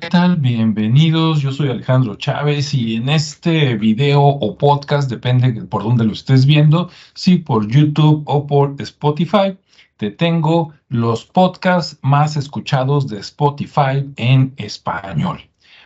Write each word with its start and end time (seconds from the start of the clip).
¿qué 0.00 0.10
tal? 0.10 0.36
Bienvenidos, 0.36 1.40
yo 1.40 1.52
soy 1.52 1.70
Alejandro 1.70 2.16
Chávez 2.16 2.74
y 2.74 2.96
en 2.96 3.08
este 3.08 3.76
video 3.76 4.20
o 4.20 4.58
podcast, 4.58 5.08
depende 5.08 5.52
por 5.62 5.84
dónde 5.84 6.04
lo 6.04 6.12
estés 6.12 6.44
viendo, 6.44 6.90
si 7.14 7.36
por 7.38 7.66
YouTube 7.66 8.22
o 8.26 8.46
por 8.46 8.74
Spotify, 8.78 9.56
te 9.96 10.10
tengo 10.10 10.74
los 10.88 11.24
podcasts 11.24 11.98
más 12.02 12.36
escuchados 12.36 13.08
de 13.08 13.20
Spotify 13.20 14.06
en 14.16 14.52
español. 14.58 15.40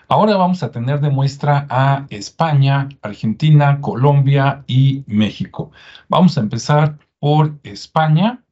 Ahora 0.09 0.36
vamos 0.36 0.64
a 0.64 0.72
tener 0.72 1.00
de 1.00 1.11
muestra 1.11 1.68
a 1.70 2.06
España, 2.11 2.88
Argentina, 3.02 3.80
Colombia 3.80 4.64
y 4.66 5.04
México. 5.06 5.70
Vamos 6.08 6.36
a 6.36 6.40
empezar 6.40 6.98
por 7.20 7.61
España 7.62 8.42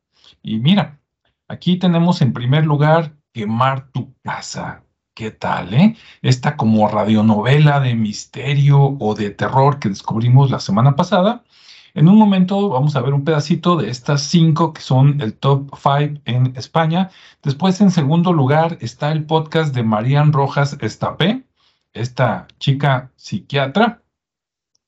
y 0.40 0.58
mira, 0.58 1.00
aquí 1.48 1.78
tenemos 1.78 2.22
en 2.22 2.32
primer 2.32 2.64
lugar 2.64 3.16
quemar 3.32 3.90
tu 3.90 4.14
casa. 4.22 4.84
¿Qué 5.18 5.32
tal, 5.32 5.74
eh? 5.74 5.96
Esta 6.22 6.56
como 6.56 6.86
radionovela 6.86 7.80
de 7.80 7.96
misterio 7.96 8.96
o 9.00 9.16
de 9.16 9.30
terror 9.30 9.80
que 9.80 9.88
descubrimos 9.88 10.48
la 10.48 10.60
semana 10.60 10.94
pasada. 10.94 11.42
En 11.94 12.08
un 12.08 12.16
momento 12.16 12.68
vamos 12.68 12.94
a 12.94 13.00
ver 13.00 13.14
un 13.14 13.24
pedacito 13.24 13.74
de 13.76 13.90
estas 13.90 14.22
cinco 14.22 14.72
que 14.72 14.80
son 14.80 15.20
el 15.20 15.34
top 15.34 15.76
five 15.76 16.20
en 16.24 16.54
España. 16.56 17.10
Después, 17.42 17.80
en 17.80 17.90
segundo 17.90 18.32
lugar, 18.32 18.78
está 18.80 19.10
el 19.10 19.24
podcast 19.24 19.74
de 19.74 19.82
Marian 19.82 20.32
Rojas 20.32 20.76
Estapé, 20.80 21.42
esta 21.94 22.46
chica 22.60 23.10
psiquiatra 23.16 24.04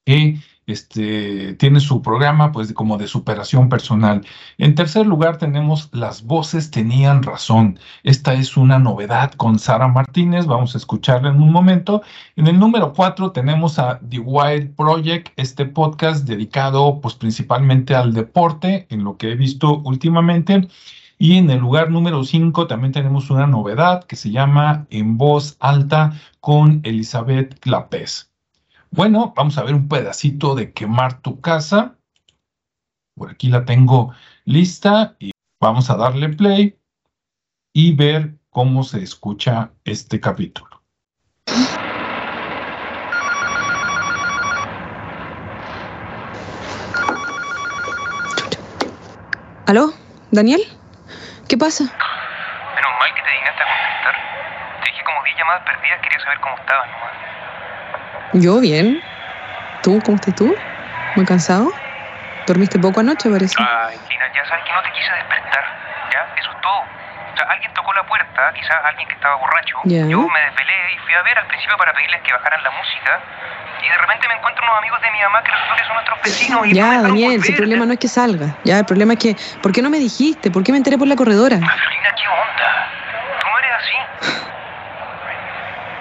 que 0.07 0.39
este, 0.71 1.55
tiene 1.55 1.81
su 1.81 2.03
programa 2.03 2.53
pues 2.53 2.73
como 2.73 2.99
de 2.99 3.07
superación 3.07 3.69
personal. 3.69 4.25
En 4.59 4.75
tercer 4.75 5.07
lugar 5.07 5.39
tenemos 5.39 5.89
Las 5.93 6.23
voces 6.25 6.71
tenían 6.71 7.23
razón. 7.23 7.79
Esta 8.03 8.35
es 8.35 8.57
una 8.57 8.79
novedad 8.79 9.33
con 9.33 9.59
Sara 9.59 9.89
Martínez, 9.89 10.47
vamos 10.47 10.75
a 10.75 10.79
escucharla 10.79 11.31
en 11.31 11.43
un 11.43 11.53
momento. 11.53 12.03
En 12.37 12.47
el 12.47 12.59
número 12.59 12.93
cuatro 12.93 13.33
tenemos 13.33 13.79
a 13.79 14.01
The 14.09 14.19
Wild 14.19 14.75
Project, 14.77 15.29
este 15.37 15.67
podcast 15.67 16.27
dedicado 16.27 17.01
pues 17.01 17.15
principalmente 17.15 17.95
al 17.95 18.13
deporte, 18.13 18.87
en 18.91 19.05
lo 19.05 19.17
que 19.17 19.33
he 19.33 19.37
visto 19.37 19.79
últimamente. 19.79 20.69
Y 21.23 21.37
en 21.37 21.51
el 21.51 21.59
lugar 21.59 21.91
número 21.91 22.25
5 22.25 22.67
también 22.67 22.93
tenemos 22.95 23.29
una 23.29 23.47
novedad 23.47 24.05
que 24.05 24.17
se 24.17 24.31
llama 24.31 24.87
En 24.89 25.19
voz 25.19 25.57
alta 25.61 26.15
con 26.41 26.81
Elizabeth 26.83 27.59
Clapés. 27.61 28.30
Bueno, 28.93 29.33
vamos 29.37 29.57
a 29.57 29.63
ver 29.63 29.75
un 29.75 29.89
pedacito 29.89 30.57
de 30.57 30.73
quemar 30.73 31.23
tu 31.23 31.41
casa. 31.41 31.97
Por 33.15 33.31
aquí 33.31 33.49
la 33.49 33.65
tengo 33.65 34.13
lista 34.45 35.15
y 35.21 35.31
vamos 35.61 35.91
a 35.91 35.97
darle 35.97 36.31
play 36.31 36.77
y 37.73 37.95
ver 37.95 38.35
cómo 38.51 38.83
se 38.83 39.01
escucha 39.01 39.71
este 39.85 40.19
capítulo. 40.19 40.83
¿Aló? 49.67 49.93
¿Daniel? 50.33 50.63
¿Qué 51.49 51.57
pasa? 51.57 51.85
Menos 51.85 52.93
mal 52.99 53.15
que 53.15 53.23
te 53.23 53.31
dignaste 53.31 53.63
a 53.63 53.67
contestar. 53.67 54.83
Te 54.83 54.91
dije 54.91 55.05
como 55.05 55.23
10 55.23 55.37
llamadas 55.39 55.63
perdidas, 55.63 56.01
quería 56.03 56.21
saber 56.25 56.41
cómo 56.41 56.57
estabas 56.57 56.91
nomás. 56.91 57.30
Yo 58.33 58.61
bien. 58.61 59.03
¿Tú? 59.83 59.99
¿Cómo 60.05 60.17
estás 60.17 60.35
tú? 60.35 60.55
¿Muy 61.17 61.25
cansado? 61.25 61.73
¿Dormiste 62.47 62.79
poco 62.79 63.01
anoche, 63.01 63.29
parece? 63.31 63.55
Ay, 63.59 63.99
Tina, 64.09 64.25
ya 64.35 64.45
sabes 64.49 64.65
que 64.65 64.73
no 64.73 64.83
te 64.83 64.91
quise 64.93 65.13
despertar. 65.13 65.65
¿Ya? 66.13 66.23
Eso 66.39 66.51
es 66.51 66.61
todo. 66.63 66.81
O 66.81 67.37
sea, 67.37 67.47
alguien 67.51 67.73
tocó 67.75 67.93
la 67.95 68.03
puerta, 68.07 68.53
quizás 68.55 68.77
alguien 68.85 69.09
que 69.09 69.15
estaba 69.15 69.35
borracho. 69.37 69.77
Ya. 69.85 70.07
Yo 70.07 70.21
me 70.29 70.41
desvelé 70.41 70.79
y 70.95 70.99
fui 70.99 71.15
a 71.15 71.23
ver 71.23 71.39
al 71.39 71.47
principio 71.47 71.77
para 71.77 71.93
pedirles 71.93 72.21
que 72.23 72.33
bajaran 72.33 72.63
la 72.63 72.71
música. 72.71 73.21
Y 73.83 73.89
de 73.89 73.99
repente 73.99 74.29
me 74.29 74.35
encuentro 74.35 74.63
unos 74.63 74.79
amigos 74.79 75.01
de 75.03 75.11
mi 75.11 75.21
mamá 75.23 75.43
que 75.43 75.51
resulta 75.51 75.77
que 75.77 75.85
son 75.85 75.95
nuestros 75.95 76.19
vecinos. 76.23 76.67
Y 76.67 76.71
no 76.71 76.75
Ya, 76.75 76.85
dejaron 76.85 77.03
Daniel, 77.11 77.43
si 77.43 77.51
el 77.51 77.57
problema 77.57 77.87
no 77.87 77.93
es 77.95 77.99
que 77.99 78.09
salga. 78.09 78.47
Ya, 78.63 78.79
el 78.79 78.87
problema 78.87 79.15
es 79.15 79.19
que. 79.19 79.37
¿Por 79.63 79.73
qué 79.73 79.83
no 79.83 79.91
me 79.91 79.99
dijiste? 79.99 80.51
¿Por 80.51 80.63
qué 80.63 80.71
me 80.71 80.79
enteré 80.79 80.99
por 80.99 81.09
la 81.09 81.17
corredora? 81.17 81.59
Carolina, 81.59 82.11
¿qué 82.15 82.27
onda? 82.31 82.69
Tú 83.41 83.47
no 83.51 83.59
eres 83.59 83.73
así. 83.75 83.97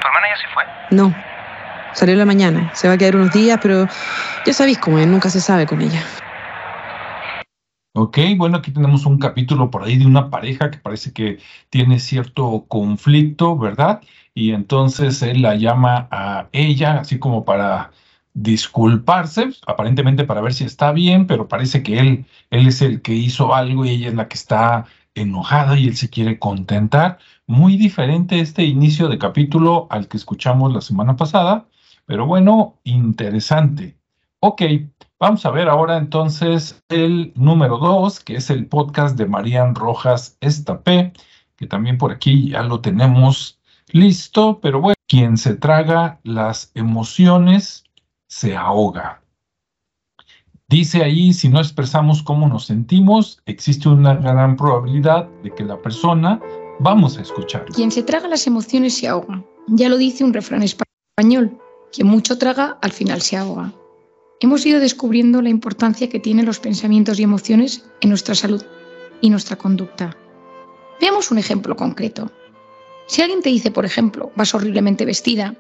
¿Tu 0.02 0.08
hermana 0.08 0.28
ya 0.30 0.38
se 0.38 0.48
fue? 0.54 0.64
No. 0.92 1.29
Salió 1.94 2.16
la 2.16 2.26
mañana. 2.26 2.72
Se 2.76 2.88
va 2.88 2.94
a 2.94 2.98
quedar 2.98 3.16
unos 3.16 3.32
días, 3.32 3.60
pero 3.62 3.88
ya 4.46 4.54
sabéis 4.54 4.78
cómo 4.80 5.00
es, 5.00 5.08
nunca 5.08 5.30
se 5.30 5.42
sabe 5.42 5.66
con 5.66 5.82
ella. 5.82 6.04
Ok, 7.94 8.20
bueno, 8.38 8.58
aquí 8.58 8.72
tenemos 8.72 9.06
un 9.06 9.18
capítulo 9.18 9.72
por 9.72 9.84
ahí 9.84 9.98
de 9.98 10.06
una 10.06 10.30
pareja 10.30 10.70
que 10.72 10.78
parece 10.78 11.12
que 11.12 11.40
tiene 11.70 12.00
cierto 12.00 12.66
conflicto, 12.68 13.58
¿verdad? 13.58 14.02
Y 14.34 14.52
entonces 14.52 15.22
él 15.24 15.42
la 15.42 15.56
llama 15.56 16.08
a 16.12 16.48
ella, 16.52 17.00
así 17.00 17.20
como 17.20 17.44
para 17.44 17.92
disculparse, 18.34 19.50
aparentemente 19.68 20.24
para 20.24 20.42
ver 20.42 20.54
si 20.54 20.64
está 20.64 20.92
bien, 20.92 21.28
pero 21.28 21.48
parece 21.48 21.84
que 21.84 22.00
él, 22.00 22.26
él 22.52 22.68
es 22.68 22.82
el 22.82 23.02
que 23.02 23.14
hizo 23.14 23.54
algo 23.54 23.86
y 23.86 23.90
ella 23.90 24.10
es 24.10 24.16
la 24.16 24.28
que 24.28 24.36
está 24.36 24.86
enojada 25.16 25.78
y 25.78 25.88
él 25.88 25.98
se 25.98 26.10
quiere 26.10 26.40
contentar. 26.40 27.18
Muy 27.48 27.76
diferente 27.78 28.40
este 28.40 28.64
inicio 28.64 29.10
de 29.10 29.18
capítulo 29.18 29.88
al 29.90 30.08
que 30.08 30.18
escuchamos 30.18 30.72
la 30.72 30.82
semana 30.82 31.16
pasada, 31.18 31.66
pero 32.10 32.26
bueno, 32.26 32.80
interesante. 32.86 33.96
Ok, 34.40 34.64
vamos 35.20 35.46
a 35.46 35.52
ver 35.52 35.70
ahora 35.70 35.96
entonces 35.96 36.84
el 36.90 37.32
número 37.36 37.78
dos, 37.78 38.20
que 38.20 38.36
es 38.36 38.50
el 38.50 38.66
podcast 38.66 39.16
de 39.16 39.28
Marian 39.28 39.76
Rojas 39.76 40.36
Estapé, 40.42 41.14
que 41.56 41.68
también 41.68 42.00
por 42.00 42.12
aquí 42.12 42.50
ya 42.50 42.64
lo 42.64 42.82
tenemos 42.82 43.60
listo, 43.92 44.60
pero 44.60 44.82
bueno, 44.82 44.96
quien 45.08 45.38
se 45.38 45.54
traga 45.54 46.20
las 46.24 46.72
emociones 46.74 47.84
se 48.28 48.58
ahoga. 48.58 49.22
Dice 50.68 51.04
ahí, 51.04 51.32
si 51.32 51.48
no 51.48 51.60
expresamos 51.60 52.24
cómo 52.24 52.48
nos 52.48 52.66
sentimos, 52.66 53.40
existe 53.46 53.88
una 53.88 54.16
gran 54.16 54.58
probabilidad 54.58 55.30
de 55.44 55.54
que 55.54 55.64
la 55.64 55.80
persona 55.80 56.42
vamos 56.80 57.20
a 57.20 57.22
escuchar. 57.22 57.66
Quien 57.66 57.92
se 57.92 58.02
traga 58.02 58.28
las 58.28 58.48
emociones 58.48 58.98
se 58.98 59.08
ahoga. 59.08 59.46
Ya 59.68 59.90
lo 59.90 59.98
dice 59.98 60.24
un 60.24 60.34
refrán 60.34 60.64
español. 60.64 61.60
Quien 61.92 62.08
mucho 62.08 62.38
traga, 62.38 62.78
al 62.82 62.92
final 62.92 63.22
se 63.22 63.38
ahoga. 63.38 63.74
Hemos 64.40 64.66
ido 64.66 64.80
descubriendo 64.80 65.42
la 65.42 65.50
importancia 65.50 66.10
que 66.10 66.20
tienen 66.20 66.46
los 66.46 66.60
pensamientos 66.60 67.20
y 67.20 67.24
emociones 67.24 67.84
en 68.02 68.10
nuestra 68.10 68.36
salud 68.36 68.64
y 69.22 69.30
nuestra 69.30 69.58
conducta. 69.58 70.16
Veamos 71.02 71.32
un 71.32 71.40
ejemplo 71.40 71.76
concreto. 71.76 72.32
Si 73.08 73.22
alguien 73.22 73.42
te 73.42 73.50
dice, 73.50 73.72
por 73.72 73.86
ejemplo, 73.86 74.32
vas 74.36 74.54
horriblemente 74.54 75.04
vestida, 75.04 75.56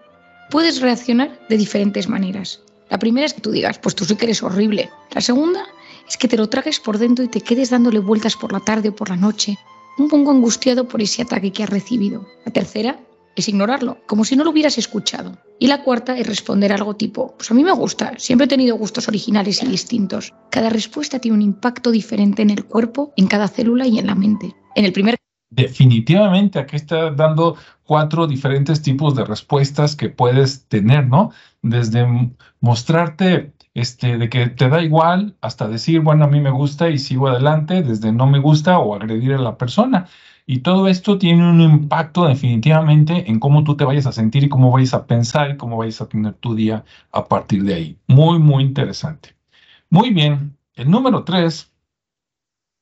puedes 0.49 0.81
reaccionar 0.81 1.39
de 1.49 1.57
diferentes 1.57 2.07
maneras. 2.07 2.61
La 2.89 2.99
primera 2.99 3.25
es 3.25 3.33
que 3.33 3.41
tú 3.41 3.51
digas, 3.51 3.79
pues 3.79 3.95
tú 3.95 4.05
sí 4.05 4.15
que 4.15 4.25
eres 4.25 4.43
horrible. 4.43 4.89
La 5.11 5.21
segunda 5.21 5.65
es 6.07 6.17
que 6.17 6.27
te 6.27 6.37
lo 6.37 6.47
tragues 6.47 6.79
por 6.79 6.97
dentro 6.97 7.25
y 7.25 7.27
te 7.27 7.41
quedes 7.41 7.69
dándole 7.69 7.99
vueltas 7.99 8.35
por 8.35 8.51
la 8.53 8.59
tarde 8.59 8.89
o 8.89 8.95
por 8.95 9.09
la 9.09 9.15
noche, 9.15 9.57
un 9.97 10.07
poco 10.07 10.31
angustiado 10.31 10.87
por 10.87 11.01
ese 11.01 11.21
ataque 11.21 11.51
que 11.51 11.63
has 11.63 11.69
recibido. 11.69 12.25
La 12.45 12.53
tercera 12.53 12.99
es 13.35 13.47
ignorarlo, 13.49 13.97
como 14.07 14.25
si 14.25 14.35
no 14.35 14.43
lo 14.43 14.51
hubieras 14.51 14.77
escuchado. 14.77 15.37
Y 15.59 15.67
la 15.67 15.83
cuarta 15.83 16.17
es 16.17 16.27
responder 16.27 16.71
algo 16.71 16.95
tipo, 16.95 17.35
pues 17.37 17.51
a 17.51 17.53
mí 17.53 17.63
me 17.63 17.71
gusta, 17.71 18.13
siempre 18.17 18.45
he 18.45 18.49
tenido 18.49 18.77
gustos 18.77 19.07
originales 19.07 19.63
y 19.63 19.67
distintos. 19.67 20.33
Cada 20.49 20.69
respuesta 20.69 21.19
tiene 21.19 21.35
un 21.35 21.41
impacto 21.41 21.91
diferente 21.91 22.41
en 22.41 22.49
el 22.49 22.65
cuerpo, 22.65 23.13
en 23.17 23.27
cada 23.27 23.47
célula 23.47 23.87
y 23.87 23.99
en 23.99 24.07
la 24.07 24.15
mente. 24.15 24.55
En 24.75 24.85
el 24.85 24.93
primer 24.93 25.15
Definitivamente, 25.51 26.59
aquí 26.59 26.75
está 26.75 27.09
dando 27.09 27.57
cuatro 27.83 28.27
diferentes 28.27 28.83
tipos 28.83 29.15
de 29.15 29.25
respuestas 29.25 29.95
que 29.95 30.09
puedes 30.09 30.67
tener, 30.67 31.07
¿no? 31.07 31.31
Desde 31.63 32.07
mostrarte 32.59 33.53
este, 33.73 34.19
de 34.19 34.29
que 34.29 34.47
te 34.47 34.69
da 34.69 34.83
igual 34.83 35.37
hasta 35.41 35.67
decir, 35.67 36.01
bueno, 36.01 36.25
a 36.25 36.27
mí 36.27 36.39
me 36.39 36.51
gusta 36.51 36.89
y 36.89 36.99
sigo 36.99 37.27
adelante, 37.27 37.81
desde 37.81 38.11
no 38.11 38.27
me 38.27 38.37
gusta 38.37 38.77
o 38.77 38.93
agredir 38.93 39.33
a 39.33 39.39
la 39.39 39.57
persona. 39.57 40.07
Y 40.51 40.61
todo 40.61 40.87
esto 40.87 41.19
tiene 41.19 41.47
un 41.47 41.61
impacto 41.61 42.25
definitivamente 42.25 43.29
en 43.29 43.39
cómo 43.39 43.63
tú 43.63 43.77
te 43.77 43.85
vayas 43.85 44.07
a 44.07 44.11
sentir 44.11 44.43
y 44.43 44.49
cómo 44.49 44.71
vayas 44.71 44.95
a 44.95 45.05
pensar 45.05 45.51
y 45.51 45.57
cómo 45.57 45.77
vayas 45.77 46.01
a 46.01 46.09
tener 46.09 46.33
tu 46.33 46.55
día 46.55 46.83
a 47.11 47.25
partir 47.27 47.63
de 47.63 47.75
ahí. 47.75 47.99
Muy, 48.07 48.39
muy 48.39 48.63
interesante. 48.63 49.35
Muy 49.91 50.09
bien, 50.09 50.57
el 50.73 50.89
número 50.89 51.23
tres 51.23 51.71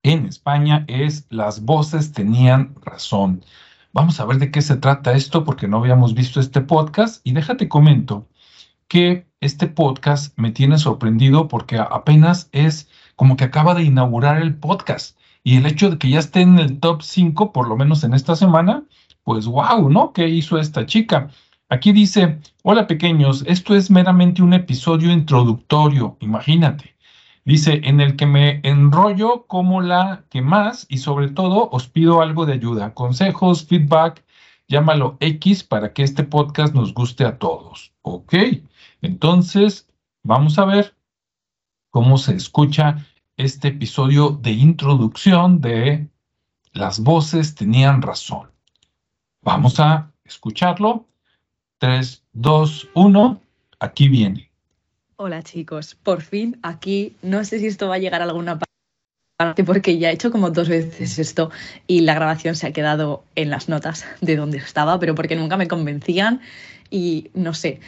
en 0.02 0.28
España 0.28 0.86
es 0.88 1.28
Las 1.30 1.66
voces 1.66 2.14
tenían 2.14 2.74
razón. 2.84 3.44
Vamos 3.92 4.22
a 4.22 4.26
ver 4.26 4.38
de 4.38 4.50
qué 4.50 4.62
se 4.62 4.78
trata 4.78 5.12
esto 5.12 5.44
porque 5.44 5.68
no 5.68 5.80
habíamos 5.80 6.14
visto 6.14 6.40
este 6.40 6.62
podcast 6.62 7.20
y 7.28 7.34
déjate 7.34 7.68
comento 7.68 8.30
que 8.88 9.28
este 9.42 9.68
podcast 9.68 10.34
me 10.40 10.52
tiene 10.52 10.78
sorprendido 10.78 11.50
porque 11.50 11.80
apenas 11.80 12.48
es 12.54 12.90
como 13.18 13.36
que 13.36 13.44
acaba 13.44 13.74
de 13.74 13.84
inaugurar 13.84 14.42
el 14.42 14.56
podcast 14.56 15.17
y 15.48 15.56
el 15.56 15.66
hecho 15.66 15.90
de 15.90 15.98
que 15.98 16.10
ya 16.10 16.20
esté 16.20 16.42
en 16.42 16.60
el 16.60 16.78
top 16.82 17.02
5 17.02 17.54
por 17.54 17.70
lo 17.70 17.78
menos 17.78 18.04
en 18.04 18.14
esta 18.14 18.36
semana, 18.36 18.84
pues 19.24 19.46
wow, 19.46 19.90
¿no? 19.90 20.12
¿Qué 20.12 20.28
hizo 20.28 20.60
esta 20.60 20.86
chica? 20.86 21.30
Aquí 21.70 21.94
dice, 21.94 22.40
hola 22.64 22.86
pequeños, 22.86 23.46
esto 23.48 23.74
es 23.74 23.90
meramente 23.90 24.42
un 24.42 24.54
episodio 24.54 25.10
introductorio, 25.10 26.18
imagínate. 26.20 26.98
Dice, 27.46 27.80
en 27.86 28.02
el 28.02 28.18
que 28.18 28.26
me 28.26 28.60
enrollo 28.64 29.48
como 29.48 29.80
la 29.80 30.26
que 30.30 30.42
más 30.42 30.86
y 30.90 30.98
sobre 30.98 31.30
todo 31.30 31.70
os 31.72 31.88
pido 31.88 32.22
algo 32.22 32.46
de 32.46 32.52
ayuda, 32.52 32.94
consejos, 32.94 33.66
feedback 33.66 34.26
llámalo 34.68 35.16
X 35.22 35.64
para 35.64 35.94
que 35.94 36.04
este 36.04 36.26
podcast 36.26 36.74
nos 36.76 36.94
guste 36.94 37.24
a 37.24 37.38
todos. 37.38 37.94
Ok, 38.02 38.34
entonces 39.02 39.88
vamos 40.24 40.60
a 40.60 40.66
ver 40.66 40.94
cómo 41.90 42.18
se 42.18 42.36
escucha 42.36 43.08
este 43.38 43.68
episodio 43.68 44.32
de 44.32 44.52
introducción 44.52 45.62
de 45.62 46.08
Las 46.74 47.00
voces 47.00 47.54
tenían 47.54 48.02
razón. 48.02 48.50
Vamos 49.42 49.80
a 49.80 50.12
escucharlo. 50.26 51.06
3, 51.78 52.24
2, 52.34 52.90
1, 52.96 53.42
aquí 53.80 54.10
viene. 54.10 54.50
Hola 55.16 55.44
chicos, 55.44 55.96
por 55.96 56.22
fin 56.22 56.60
aquí, 56.64 57.16
no 57.22 57.44
sé 57.44 57.60
si 57.60 57.68
esto 57.68 57.88
va 57.88 57.96
a 57.96 58.00
llegar 58.00 58.22
a 58.22 58.26
alguna 58.26 58.60
parte 59.38 59.64
porque 59.64 60.00
ya 60.00 60.10
he 60.10 60.14
hecho 60.14 60.32
como 60.32 60.50
dos 60.50 60.68
veces 60.68 61.20
esto 61.20 61.52
y 61.86 62.02
la 62.02 62.16
grabación 62.16 62.56
se 62.56 62.68
ha 62.68 62.74
quedado 62.74 63.24
en 63.36 63.52
las 63.52 63.70
notas 63.70 64.06
de 64.22 64.36
donde 64.36 64.58
estaba, 64.58 65.00
pero 65.00 65.14
porque 65.14 65.36
nunca 65.36 65.58
me 65.58 65.68
convencían 65.68 66.42
y 66.90 67.30
no 67.36 67.54
sé, 67.54 67.80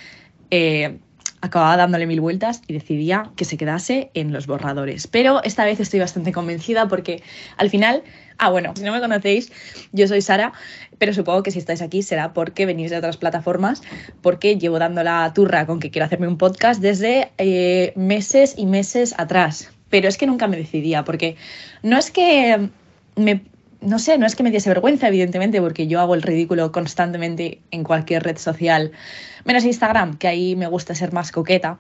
eh, 0.51 1.00
acababa 1.41 1.77
dándole 1.77 2.06
mil 2.07 2.21
vueltas 2.21 2.62
y 2.68 2.74
decidía 2.74 3.31
que 3.36 3.45
se 3.45 3.57
quedase 3.57 4.12
en 4.13 4.33
los 4.33 4.47
borradores. 4.47 5.07
Pero 5.07 5.44
esta 5.44 5.65
vez 5.65 5.80
estoy 5.80 6.00
bastante 6.00 6.31
convencida 6.31 6.88
porque 6.88 7.24
al 7.57 7.69
final, 7.69 8.03
ah 8.38 8.50
bueno, 8.50 8.74
si 8.75 8.83
no 8.83 8.91
me 8.91 9.00
conocéis, 9.00 9.51
yo 9.91 10.07
soy 10.07 10.21
Sara, 10.21 10.53
pero 10.97 11.13
supongo 11.13 11.44
que 11.44 11.51
si 11.51 11.59
estáis 11.59 11.81
aquí 11.81 12.03
será 12.03 12.33
porque 12.33 12.65
venís 12.65 12.91
de 12.91 12.97
otras 12.97 13.18
plataformas, 13.18 13.81
porque 14.21 14.57
llevo 14.57 14.80
dando 14.80 15.03
la 15.03 15.31
turra 15.33 15.65
con 15.65 15.80
que 15.80 15.91
quiero 15.91 16.06
hacerme 16.06 16.27
un 16.27 16.38
podcast 16.38 16.81
desde 16.81 17.31
eh, 17.38 17.94
meses 17.95 18.56
y 18.57 18.65
meses 18.65 19.15
atrás. 19.18 19.71
Pero 19.89 20.07
es 20.07 20.18
que 20.18 20.27
nunca 20.27 20.47
me 20.47 20.57
decidía, 20.57 21.03
porque 21.03 21.36
no 21.81 21.97
es 21.97 22.12
que 22.12 22.69
me 23.15 23.41
no 23.81 23.99
sé, 23.99 24.17
no 24.17 24.25
es 24.25 24.35
que 24.35 24.43
me 24.43 24.51
diese 24.51 24.69
vergüenza, 24.69 25.07
evidentemente, 25.07 25.61
porque 25.61 25.87
yo 25.87 25.99
hago 25.99 26.15
el 26.15 26.21
ridículo 26.21 26.71
constantemente 26.71 27.61
en 27.71 27.83
cualquier 27.83 28.23
red 28.23 28.37
social, 28.37 28.91
menos 29.45 29.63
Instagram, 29.63 30.17
que 30.17 30.27
ahí 30.27 30.55
me 30.55 30.67
gusta 30.67 30.95
ser 30.95 31.13
más 31.13 31.31
coqueta. 31.31 31.79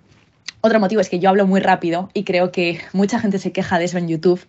Otro 0.61 0.79
motivo 0.79 1.01
es 1.01 1.09
que 1.09 1.19
yo 1.19 1.29
hablo 1.29 1.45
muy 1.45 1.59
rápido 1.59 2.09
y 2.13 2.23
creo 2.23 2.51
que 2.51 2.79
mucha 2.93 3.19
gente 3.19 3.39
se 3.39 3.51
queja 3.51 3.79
de 3.79 3.85
eso 3.85 3.97
en 3.97 4.07
YouTube, 4.07 4.41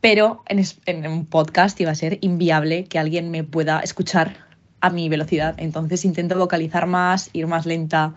pero 0.00 0.42
en, 0.46 0.64
en 0.86 1.06
un 1.06 1.26
podcast 1.26 1.80
iba 1.80 1.90
a 1.90 1.96
ser 1.96 2.18
inviable 2.20 2.84
que 2.84 2.98
alguien 2.98 3.30
me 3.30 3.44
pueda 3.44 3.80
escuchar 3.80 4.36
a 4.80 4.90
mi 4.90 5.08
velocidad. 5.08 5.54
Entonces 5.58 6.04
intento 6.04 6.36
vocalizar 6.38 6.86
más, 6.86 7.30
ir 7.32 7.46
más 7.46 7.66
lenta, 7.66 8.14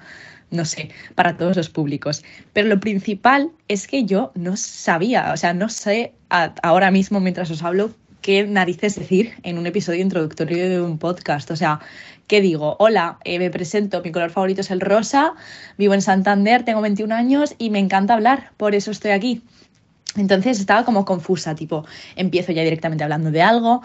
no 0.50 0.66
sé, 0.66 0.90
para 1.14 1.38
todos 1.38 1.56
los 1.56 1.70
públicos. 1.70 2.24
Pero 2.54 2.68
lo 2.68 2.80
principal 2.80 3.52
es 3.68 3.88
que 3.88 4.06
yo 4.06 4.32
no 4.36 4.58
sabía, 4.58 5.32
o 5.34 5.38
sea, 5.38 5.54
no 5.54 5.70
sé 5.70 6.14
ahora 6.30 6.92
mismo 6.92 7.20
mientras 7.20 7.52
os 7.52 7.64
hablo 7.64 7.92
qué 8.26 8.48
narices 8.48 8.96
decir 8.96 9.34
en 9.44 9.60
un 9.60 9.68
episodio 9.68 10.02
introductorio 10.02 10.68
de 10.68 10.82
un 10.82 10.98
podcast. 10.98 11.52
O 11.52 11.56
sea, 11.56 11.80
¿qué 12.26 12.42
digo? 12.42 12.76
Hola, 12.80 13.20
eh, 13.24 13.38
me 13.38 13.52
presento, 13.52 14.02
mi 14.02 14.12
color 14.12 14.32
favorito 14.32 14.62
es 14.62 14.72
el 14.72 14.82
rosa, 14.82 15.36
vivo 15.78 15.94
en 15.94 16.02
Santander, 16.02 16.66
tengo 16.66 16.82
21 16.82 17.14
años 17.14 17.54
y 17.60 17.70
me 17.70 17.78
encanta 17.78 18.16
hablar, 18.16 18.50
por 18.58 18.74
eso 18.74 18.90
estoy 18.90 19.12
aquí. 19.12 19.44
Entonces 20.18 20.60
estaba 20.60 20.86
como 20.86 21.06
confusa, 21.06 21.54
tipo, 21.54 21.86
empiezo 22.16 22.52
ya 22.52 22.64
directamente 22.64 23.04
hablando 23.04 23.30
de 23.30 23.44
algo, 23.44 23.84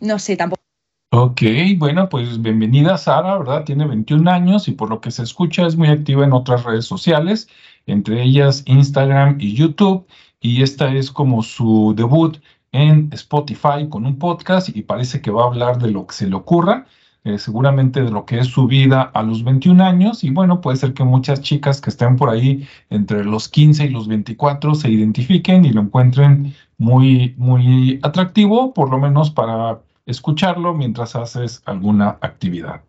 no 0.00 0.18
sé, 0.18 0.38
tampoco. 0.38 0.62
Ok, 1.10 1.42
bueno, 1.76 2.08
pues 2.08 2.40
bienvenida 2.40 2.96
Sara, 2.96 3.36
¿verdad? 3.36 3.64
Tiene 3.64 3.86
21 3.86 4.30
años 4.30 4.68
y 4.68 4.72
por 4.72 4.88
lo 4.88 5.02
que 5.02 5.10
se 5.10 5.22
escucha 5.22 5.66
es 5.66 5.76
muy 5.76 5.88
activa 5.88 6.24
en 6.24 6.32
otras 6.32 6.64
redes 6.64 6.86
sociales, 6.86 7.46
entre 7.84 8.22
ellas 8.22 8.62
Instagram 8.64 9.36
y 9.38 9.52
YouTube, 9.52 10.06
y 10.40 10.62
esta 10.62 10.94
es 10.94 11.10
como 11.10 11.42
su 11.42 11.92
debut 11.94 12.38
en 12.72 13.10
Spotify 13.12 13.88
con 13.88 14.06
un 14.06 14.18
podcast 14.18 14.74
y 14.74 14.82
parece 14.82 15.20
que 15.20 15.30
va 15.30 15.44
a 15.44 15.46
hablar 15.46 15.78
de 15.78 15.90
lo 15.90 16.06
que 16.06 16.14
se 16.14 16.26
le 16.26 16.34
ocurra, 16.34 16.86
eh, 17.24 17.38
seguramente 17.38 18.02
de 18.02 18.10
lo 18.10 18.24
que 18.24 18.38
es 18.38 18.48
su 18.48 18.66
vida 18.66 19.02
a 19.02 19.22
los 19.22 19.44
21 19.44 19.84
años 19.84 20.24
y 20.24 20.30
bueno, 20.30 20.60
puede 20.60 20.78
ser 20.78 20.92
que 20.94 21.04
muchas 21.04 21.40
chicas 21.40 21.80
que 21.80 21.90
estén 21.90 22.16
por 22.16 22.30
ahí 22.30 22.66
entre 22.90 23.24
los 23.24 23.48
15 23.48 23.84
y 23.84 23.90
los 23.90 24.08
24 24.08 24.74
se 24.74 24.90
identifiquen 24.90 25.64
y 25.64 25.70
lo 25.70 25.82
encuentren 25.82 26.54
muy, 26.78 27.34
muy 27.36 28.00
atractivo, 28.02 28.74
por 28.74 28.90
lo 28.90 28.98
menos 28.98 29.30
para 29.30 29.80
escucharlo 30.06 30.74
mientras 30.74 31.14
haces 31.14 31.62
alguna 31.64 32.18
actividad. 32.22 32.82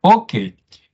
Ok, 0.00 0.34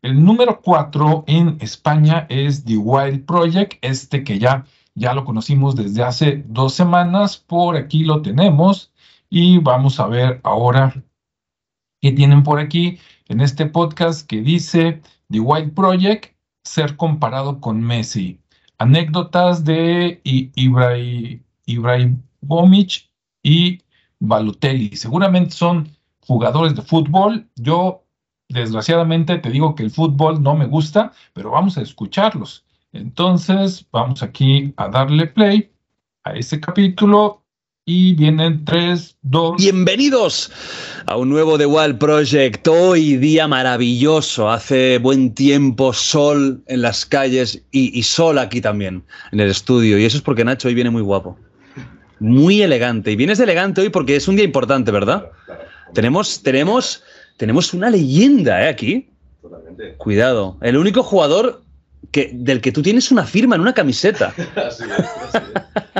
el 0.02 0.24
número 0.24 0.60
4 0.60 1.24
en 1.28 1.58
España 1.60 2.26
es 2.28 2.64
The 2.64 2.78
Wild 2.78 3.24
Project, 3.26 3.74
este 3.82 4.24
que 4.24 4.40
ya 4.40 4.64
ya 4.94 5.14
lo 5.14 5.24
conocimos 5.24 5.76
desde 5.76 6.02
hace 6.02 6.44
dos 6.46 6.74
semanas, 6.74 7.36
por 7.38 7.76
aquí 7.76 8.04
lo 8.04 8.22
tenemos 8.22 8.92
y 9.30 9.58
vamos 9.58 9.98
a 9.98 10.06
ver 10.06 10.40
ahora 10.44 10.94
qué 12.00 12.12
tienen 12.12 12.42
por 12.42 12.58
aquí 12.58 12.98
en 13.28 13.40
este 13.40 13.66
podcast 13.66 14.26
que 14.26 14.42
dice 14.42 15.00
The 15.30 15.40
White 15.40 15.70
Project, 15.70 16.34
ser 16.64 16.96
comparado 16.96 17.60
con 17.60 17.80
Messi. 17.80 18.38
Anécdotas 18.78 19.64
de 19.64 20.20
Ibrahimovic 21.66 23.10
y 23.42 23.80
Balotelli. 24.18 24.96
Seguramente 24.96 25.52
son 25.52 25.96
jugadores 26.20 26.74
de 26.74 26.82
fútbol. 26.82 27.48
Yo, 27.56 28.04
desgraciadamente, 28.48 29.38
te 29.38 29.50
digo 29.50 29.74
que 29.74 29.84
el 29.84 29.90
fútbol 29.90 30.42
no 30.42 30.54
me 30.56 30.66
gusta, 30.66 31.12
pero 31.32 31.50
vamos 31.50 31.78
a 31.78 31.82
escucharlos. 31.82 32.66
Entonces, 32.92 33.86
vamos 33.90 34.22
aquí 34.22 34.74
a 34.76 34.88
darle 34.88 35.26
play 35.26 35.70
a 36.24 36.34
ese 36.34 36.60
capítulo 36.60 37.42
y 37.86 38.14
vienen 38.14 38.66
tres, 38.66 39.16
dos. 39.22 39.56
Bienvenidos 39.56 40.52
a 41.06 41.16
un 41.16 41.30
nuevo 41.30 41.56
The 41.56 41.64
Wild 41.64 41.96
Project. 41.96 42.68
Hoy 42.68 43.16
día 43.16 43.48
maravilloso. 43.48 44.50
Hace 44.50 44.98
buen 44.98 45.32
tiempo, 45.32 45.94
sol 45.94 46.62
en 46.66 46.82
las 46.82 47.06
calles 47.06 47.64
y, 47.70 47.98
y, 47.98 48.02
sol 48.02 48.38
aquí 48.38 48.60
también, 48.60 49.02
en 49.32 49.40
el 49.40 49.48
estudio. 49.48 49.98
Y 49.98 50.04
eso 50.04 50.18
es 50.18 50.22
porque 50.22 50.44
Nacho 50.44 50.68
hoy 50.68 50.74
viene 50.74 50.90
muy 50.90 51.02
guapo. 51.02 51.38
Muy 52.20 52.60
elegante. 52.60 53.10
Y 53.10 53.16
vienes 53.16 53.40
elegante 53.40 53.80
hoy 53.80 53.88
porque 53.88 54.16
es 54.16 54.28
un 54.28 54.36
día 54.36 54.44
importante, 54.44 54.90
¿verdad? 54.90 55.30
Tenemos, 55.94 56.42
tenemos, 56.42 57.02
tenemos 57.38 57.72
una 57.72 57.88
leyenda 57.88 58.66
¿eh? 58.66 58.68
aquí. 58.68 59.08
Totalmente. 59.40 59.94
Cuidado. 59.94 60.58
El 60.60 60.76
único 60.76 61.02
jugador 61.02 61.62
que, 62.10 62.30
del 62.32 62.60
que 62.60 62.72
tú 62.72 62.82
tienes 62.82 63.10
una 63.10 63.24
firma 63.24 63.54
en 63.54 63.62
una 63.62 63.74
camiseta. 63.74 64.34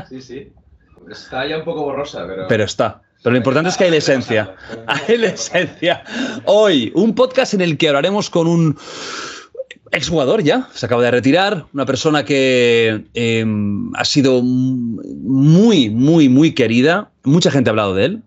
Sí, 0.09 0.21
sí. 0.21 0.53
Está 1.11 1.47
ya 1.47 1.59
un 1.59 1.65
poco 1.65 1.85
borrosa, 1.85 2.27
pero. 2.27 2.47
Pero 2.47 2.65
está. 2.65 3.01
Pero 3.23 3.33
lo 3.33 3.37
importante 3.39 3.71
es 3.71 3.77
que 3.77 3.85
hay 3.85 3.91
la 3.91 3.97
esencia. 3.97 4.55
Hay 4.87 5.17
la 5.17 5.29
esencia. 5.29 6.05
Hoy, 6.45 6.93
un 6.95 7.15
podcast 7.15 7.55
en 7.55 7.63
el 7.63 7.79
que 7.79 7.89
hablaremos 7.89 8.29
con 8.29 8.47
un 8.47 8.77
exjugador 9.93 10.43
ya, 10.43 10.69
se 10.73 10.87
acaba 10.87 11.03
de 11.03 11.11
retirar, 11.11 11.67
una 11.73 11.87
persona 11.87 12.25
que 12.25 13.05
em, 13.15 13.95
ha 13.95 14.05
sido 14.05 14.43
muy, 14.43 15.91
muy, 15.91 16.29
muy 16.29 16.53
querida. 16.53 17.11
Mucha 17.23 17.51
gente 17.51 17.71
ha 17.71 17.73
hablado 17.73 17.95
de 17.95 18.07
él. 18.07 18.23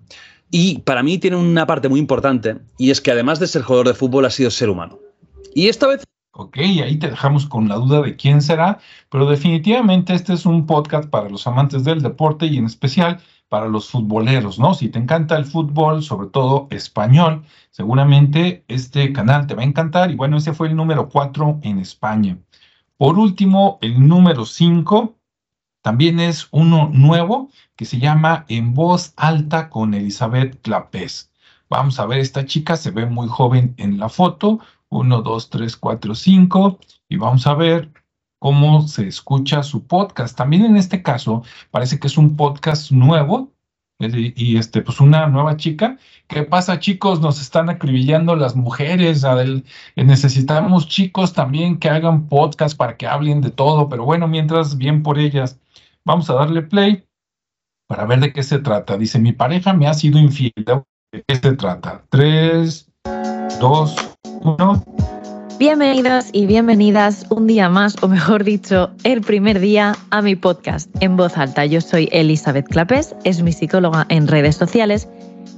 Y 0.51 0.79
para 0.79 1.03
mí 1.03 1.17
tiene 1.17 1.38
una 1.38 1.65
parte 1.65 1.89
muy 1.89 2.00
importante, 2.00 2.55
y 2.77 2.91
es 2.91 3.01
que 3.01 3.11
además 3.11 3.39
de 3.39 3.47
ser 3.47 3.63
jugador 3.63 3.88
de 3.88 3.93
fútbol, 3.93 4.25
ha 4.25 4.29
sido 4.29 4.50
ser 4.51 4.69
humano. 4.69 5.00
Y 5.53 5.67
esta 5.67 5.88
vez 5.88 6.03
Ok, 6.37 6.57
ahí 6.57 6.97
te 6.97 7.09
dejamos 7.09 7.45
con 7.45 7.69
la 7.69 7.75
duda 7.75 8.01
de 8.01 8.17
quién 8.17 8.41
será, 8.41 8.79
pero 9.09 9.25
definitivamente 9.25 10.13
este 10.13 10.33
es 10.33 10.45
un 10.45 10.65
podcast 10.65 11.09
para 11.09 11.29
los 11.29 11.47
amantes 11.47 11.85
del 11.85 12.01
deporte 12.01 12.45
y 12.45 12.57
en 12.57 12.65
especial 12.65 13.21
para 13.47 13.67
los 13.69 13.89
futboleros, 13.89 14.59
¿no? 14.59 14.73
Si 14.73 14.89
te 14.89 14.99
encanta 14.99 15.37
el 15.37 15.45
fútbol, 15.45 16.03
sobre 16.03 16.27
todo 16.27 16.67
español, 16.71 17.45
seguramente 17.71 18.65
este 18.67 19.13
canal 19.13 19.47
te 19.47 19.55
va 19.55 19.61
a 19.61 19.65
encantar 19.65 20.11
y 20.11 20.15
bueno, 20.15 20.35
ese 20.35 20.51
fue 20.53 20.67
el 20.67 20.75
número 20.75 21.07
cuatro 21.07 21.57
en 21.63 21.79
España. 21.79 22.37
Por 22.97 23.17
último, 23.17 23.79
el 23.81 24.05
número 24.05 24.45
cinco 24.45 25.15
también 25.81 26.19
es 26.19 26.49
uno 26.51 26.89
nuevo 26.91 27.49
que 27.77 27.85
se 27.85 27.99
llama 27.99 28.43
En 28.49 28.73
voz 28.73 29.13
alta 29.15 29.69
con 29.69 29.93
Elizabeth 29.93 30.61
Clapés. 30.61 31.31
Vamos 31.69 31.99
a 31.99 32.05
ver, 32.05 32.19
esta 32.19 32.45
chica 32.45 32.75
se 32.75 32.91
ve 32.91 33.05
muy 33.05 33.27
joven 33.27 33.73
en 33.77 33.99
la 33.99 34.09
foto, 34.09 34.59
1, 34.89 35.21
2, 35.21 35.49
3, 35.49 35.77
4, 35.77 36.15
5 36.15 36.79
y 37.09 37.17
vamos 37.17 37.47
a 37.47 37.53
ver 37.53 37.91
cómo 38.39 38.87
se 38.87 39.07
escucha 39.07 39.63
su 39.63 39.85
podcast. 39.87 40.37
También 40.37 40.65
en 40.65 40.77
este 40.77 41.01
caso 41.01 41.43
parece 41.71 41.99
que 41.99 42.07
es 42.07 42.17
un 42.17 42.35
podcast 42.35 42.91
nuevo 42.91 43.51
y 43.99 44.57
este 44.57 44.81
pues 44.81 44.99
una 44.99 45.27
nueva 45.27 45.57
chica. 45.57 45.97
¿Qué 46.27 46.43
pasa 46.43 46.79
chicos? 46.79 47.21
Nos 47.21 47.41
están 47.41 47.69
acribillando 47.69 48.35
las 48.35 48.55
mujeres. 48.55 49.25
necesitamos 49.95 50.87
chicos 50.87 51.33
también 51.33 51.79
que 51.79 51.89
hagan 51.89 52.27
podcast 52.27 52.77
para 52.77 52.97
que 52.97 53.07
hablen 53.07 53.41
de 53.41 53.51
todo, 53.51 53.89
pero 53.89 54.05
bueno, 54.05 54.27
mientras 54.27 54.77
bien 54.77 55.01
por 55.03 55.17
ellas. 55.17 55.59
Vamos 56.03 56.29
a 56.29 56.35
darle 56.35 56.61
play 56.61 57.03
para 57.87 58.05
ver 58.05 58.19
de 58.19 58.33
qué 58.33 58.43
se 58.43 58.59
trata. 58.59 58.97
Dice, 58.97 59.17
mi 59.17 59.31
pareja 59.31 59.73
me 59.73 59.87
ha 59.87 59.93
sido 59.93 60.19
infiel. 60.19 60.53
¿De 61.11 61.23
qué 61.27 61.35
se 61.35 61.53
trata? 61.53 62.03
3, 62.09 62.91
2, 64.45 64.79
Bienvenidos 65.59 66.29
y 66.31 66.45
bienvenidas 66.45 67.25
un 67.29 67.47
día 67.47 67.69
más, 67.69 67.95
o 68.01 68.07
mejor 68.07 68.43
dicho, 68.43 68.91
el 69.03 69.21
primer 69.21 69.59
día 69.59 69.95
a 70.11 70.21
mi 70.21 70.35
podcast 70.35 70.89
en 71.01 71.17
voz 71.17 71.37
alta. 71.37 71.65
Yo 71.65 71.81
soy 71.81 72.09
Elizabeth 72.11 72.67
Clapés, 72.67 73.15
es 73.23 73.41
mi 73.41 73.51
psicóloga 73.51 74.05
en 74.09 74.27
redes 74.27 74.55
sociales 74.55 75.07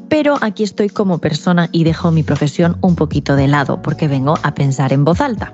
pero 0.09 0.37
aquí 0.41 0.63
estoy 0.63 0.89
como 0.89 1.17
persona 1.19 1.69
y 1.71 1.83
dejo 1.83 2.11
mi 2.11 2.23
profesión 2.23 2.77
un 2.81 2.95
poquito 2.95 3.35
de 3.35 3.47
lado 3.47 3.81
porque 3.81 4.07
vengo 4.07 4.35
a 4.43 4.53
pensar 4.53 4.93
en 4.93 5.03
voz 5.03 5.21
alta. 5.21 5.53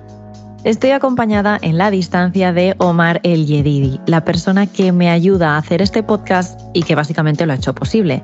Estoy 0.63 0.91
acompañada 0.91 1.57
en 1.61 1.77
la 1.77 1.91
distancia 1.91 2.53
de 2.53 2.75
Omar 2.77 3.19
El 3.23 3.45
Yedidi, 3.45 3.99
la 4.05 4.23
persona 4.23 4.67
que 4.67 4.91
me 4.91 5.09
ayuda 5.09 5.55
a 5.55 5.57
hacer 5.57 5.81
este 5.81 6.03
podcast 6.03 6.59
y 6.73 6.83
que 6.83 6.95
básicamente 6.95 7.45
lo 7.45 7.53
ha 7.53 7.57
hecho 7.57 7.75
posible. 7.75 8.23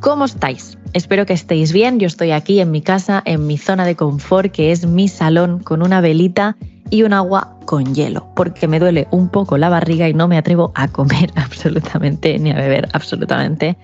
¿Cómo 0.00 0.24
estáis? 0.24 0.78
Espero 0.92 1.26
que 1.26 1.32
estéis 1.32 1.72
bien. 1.72 1.98
Yo 1.98 2.06
estoy 2.06 2.30
aquí 2.30 2.60
en 2.60 2.70
mi 2.70 2.80
casa, 2.80 3.22
en 3.24 3.46
mi 3.46 3.58
zona 3.58 3.84
de 3.84 3.96
confort, 3.96 4.52
que 4.52 4.72
es 4.72 4.86
mi 4.86 5.08
salón, 5.08 5.60
con 5.60 5.82
una 5.82 6.00
velita 6.00 6.56
y 6.90 7.02
un 7.02 7.12
agua 7.12 7.58
con 7.64 7.94
hielo, 7.94 8.26
porque 8.34 8.68
me 8.68 8.78
duele 8.78 9.08
un 9.10 9.28
poco 9.28 9.58
la 9.58 9.68
barriga 9.68 10.08
y 10.08 10.14
no 10.14 10.28
me 10.28 10.38
atrevo 10.38 10.72
a 10.74 10.88
comer 10.88 11.32
absolutamente 11.36 12.38
ni 12.38 12.52
a 12.52 12.56
beber 12.56 12.88
absolutamente 12.92 13.76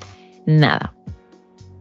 nada. 0.46 0.94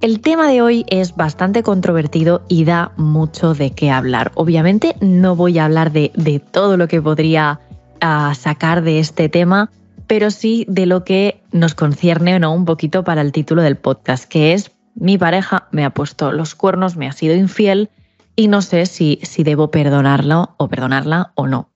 El 0.01 0.19
tema 0.19 0.47
de 0.47 0.63
hoy 0.63 0.83
es 0.87 1.15
bastante 1.15 1.61
controvertido 1.61 2.43
y 2.47 2.65
da 2.65 2.91
mucho 2.97 3.53
de 3.53 3.69
qué 3.71 3.91
hablar. 3.91 4.31
Obviamente 4.33 4.95
no 4.99 5.35
voy 5.35 5.59
a 5.59 5.65
hablar 5.65 5.91
de, 5.91 6.41
todo 6.51 6.75
lo 6.75 6.87
que 6.87 7.01
podría 7.01 7.59
ah, 8.01 8.33
sacar 8.33 8.81
de 8.81 8.97
este 8.97 9.29
tema, 9.29 9.69
pero 10.11 10.29
sí 10.29 10.65
de 10.67 10.87
lo 10.87 11.05
que 11.05 11.41
nos 11.53 11.73
concierne 11.73 12.37
¿no? 12.37 12.53
un 12.53 12.65
poquito 12.65 13.05
para 13.05 13.21
el 13.21 13.31
título 13.31 13.61
del 13.61 13.77
podcast, 13.77 14.25
que 14.25 14.51
es 14.51 14.73
mi 14.93 15.17
pareja 15.17 15.69
me 15.71 15.85
ha 15.85 15.91
puesto 15.91 16.33
los 16.33 16.53
cuernos, 16.53 16.97
me 16.97 17.07
ha 17.07 17.13
sido 17.13 17.33
infiel 17.33 17.89
y 18.35 18.49
no 18.49 18.61
sé 18.61 18.87
si, 18.87 19.21
si 19.23 19.45
debo 19.45 19.71
perdonarlo 19.71 20.53
o 20.57 20.67
perdonarla 20.67 21.31
o 21.35 21.47
no. 21.47 21.69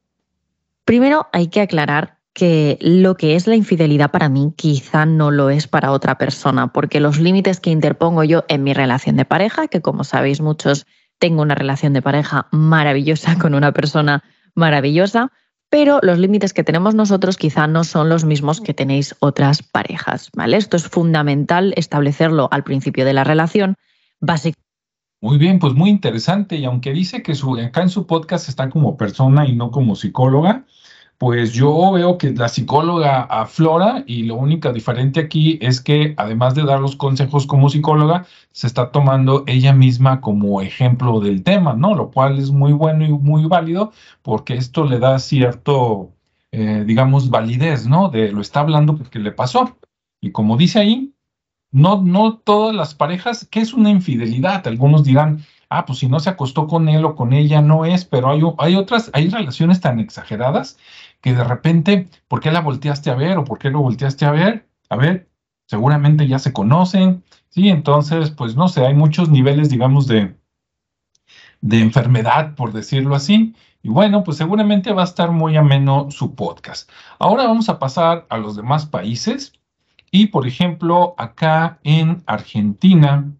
Primero 0.83 1.27
hay 1.31 1.47
que 1.47 1.61
aclarar 1.61 2.17
que 2.33 2.77
lo 2.81 3.15
que 3.15 3.37
es 3.37 3.47
la 3.47 3.55
infidelidad 3.55 4.11
para 4.11 4.27
mí 4.27 4.51
quizá 4.57 5.05
no 5.05 5.31
lo 5.31 5.49
es 5.49 5.69
para 5.69 5.91
otra 5.91 6.17
persona, 6.17 6.73
porque 6.73 6.99
los 6.99 7.21
límites 7.21 7.61
que 7.61 7.69
interpongo 7.69 8.25
yo 8.25 8.43
en 8.49 8.63
mi 8.63 8.73
relación 8.73 9.15
de 9.15 9.23
pareja, 9.23 9.69
que 9.69 9.81
como 9.81 10.03
sabéis 10.03 10.41
muchos, 10.41 10.85
tengo 11.19 11.41
una 11.41 11.55
relación 11.55 11.93
de 11.93 12.01
pareja 12.01 12.47
maravillosa 12.51 13.37
con 13.39 13.55
una 13.55 13.71
persona 13.71 14.25
maravillosa, 14.55 15.31
pero 15.75 15.99
los 16.01 16.19
límites 16.19 16.53
que 16.53 16.63
tenemos 16.63 16.95
nosotros 16.95 17.35
quizá 17.35 17.67
no 17.67 17.83
son 17.83 18.07
los 18.07 18.23
mismos 18.23 18.61
que 18.61 18.73
tenéis 18.73 19.13
otras 19.19 19.61
parejas, 19.61 20.29
¿vale? 20.33 20.55
Esto 20.55 20.77
es 20.77 20.87
fundamental 20.87 21.73
establecerlo 21.75 22.47
al 22.49 22.63
principio 22.63 23.03
de 23.03 23.11
la 23.11 23.25
relación. 23.25 23.75
Muy 25.19 25.37
bien, 25.37 25.59
pues 25.59 25.73
muy 25.73 25.89
interesante. 25.89 26.55
Y 26.55 26.63
aunque 26.63 26.93
dice 26.93 27.21
que 27.21 27.35
su, 27.35 27.57
acá 27.57 27.81
en 27.81 27.89
su 27.89 28.07
podcast 28.07 28.47
está 28.47 28.69
como 28.69 28.95
persona 28.95 29.45
y 29.45 29.53
no 29.53 29.69
como 29.69 29.97
psicóloga, 29.97 30.63
pues 31.17 31.53
yo 31.53 31.91
veo 31.91 32.17
que 32.17 32.31
la 32.31 32.49
psicóloga 32.49 33.21
aflora 33.23 34.03
y 34.05 34.23
lo 34.23 34.35
único 34.35 34.73
diferente 34.73 35.21
aquí 35.21 35.57
es 35.61 35.79
que 35.81 36.13
además 36.17 36.55
de 36.55 36.63
dar 36.63 36.79
los 36.79 36.95
consejos 36.95 37.47
como 37.47 37.69
psicóloga, 37.69 38.25
se 38.51 38.67
está 38.67 38.91
tomando 38.91 39.43
ella 39.47 39.73
misma 39.73 40.19
como 40.19 40.61
ejemplo 40.61 41.19
del 41.19 41.43
tema, 41.43 41.73
¿no? 41.73 41.95
Lo 41.95 42.11
cual 42.11 42.37
es 42.39 42.51
muy 42.51 42.73
bueno 42.73 43.05
y 43.05 43.11
muy 43.11 43.45
válido 43.45 43.93
porque 44.21 44.55
esto 44.55 44.83
le 44.85 44.99
da 44.99 45.19
cierto, 45.19 46.11
eh, 46.51 46.83
digamos, 46.85 47.29
validez, 47.29 47.87
¿no? 47.87 48.09
De 48.09 48.31
lo 48.31 48.41
está 48.41 48.59
hablando 48.61 48.97
porque 48.97 49.19
le 49.19 49.31
pasó. 49.31 49.77
Y 50.21 50.31
como 50.31 50.57
dice 50.57 50.79
ahí, 50.79 51.13
no, 51.71 52.01
no 52.01 52.37
todas 52.37 52.75
las 52.75 52.93
parejas, 52.95 53.47
¿qué 53.49 53.59
es 53.61 53.73
una 53.73 53.89
infidelidad? 53.89 54.67
Algunos 54.67 55.03
dirán, 55.03 55.43
ah, 55.77 55.85
pues 55.85 55.99
si 55.99 56.07
no 56.07 56.19
se 56.19 56.29
acostó 56.29 56.67
con 56.67 56.89
él 56.89 57.05
o 57.05 57.15
con 57.15 57.33
ella, 57.33 57.61
no 57.61 57.85
es, 57.85 58.05
pero 58.05 58.29
hay, 58.29 58.41
hay 58.57 58.75
otras, 58.75 59.09
hay 59.13 59.29
relaciones 59.29 59.81
tan 59.81 59.99
exageradas 59.99 60.77
que 61.21 61.33
de 61.33 61.43
repente, 61.43 62.07
¿por 62.27 62.39
qué 62.39 62.51
la 62.51 62.61
volteaste 62.61 63.09
a 63.09 63.15
ver 63.15 63.37
o 63.37 63.43
por 63.43 63.59
qué 63.59 63.69
lo 63.69 63.81
volteaste 63.81 64.25
a 64.25 64.31
ver? 64.31 64.67
A 64.89 64.95
ver, 64.95 65.29
seguramente 65.67 66.27
ya 66.27 66.39
se 66.39 66.53
conocen, 66.53 67.23
¿sí? 67.49 67.69
Entonces, 67.69 68.31
pues 68.31 68.55
no 68.55 68.67
sé, 68.67 68.85
hay 68.85 68.93
muchos 68.93 69.29
niveles, 69.29 69.69
digamos, 69.69 70.07
de, 70.07 70.35
de 71.61 71.79
enfermedad, 71.81 72.55
por 72.55 72.73
decirlo 72.73 73.15
así. 73.15 73.55
Y 73.81 73.89
bueno, 73.89 74.23
pues 74.23 74.37
seguramente 74.37 74.93
va 74.93 75.01
a 75.01 75.05
estar 75.05 75.31
muy 75.31 75.57
ameno 75.57 76.09
su 76.11 76.35
podcast. 76.35 76.89
Ahora 77.19 77.45
vamos 77.45 77.69
a 77.69 77.79
pasar 77.79 78.25
a 78.29 78.37
los 78.37 78.55
demás 78.55 78.85
países. 78.85 79.53
Y, 80.11 80.27
por 80.27 80.47
ejemplo, 80.47 81.13
acá 81.17 81.79
en 81.83 82.23
Argentina 82.25 83.31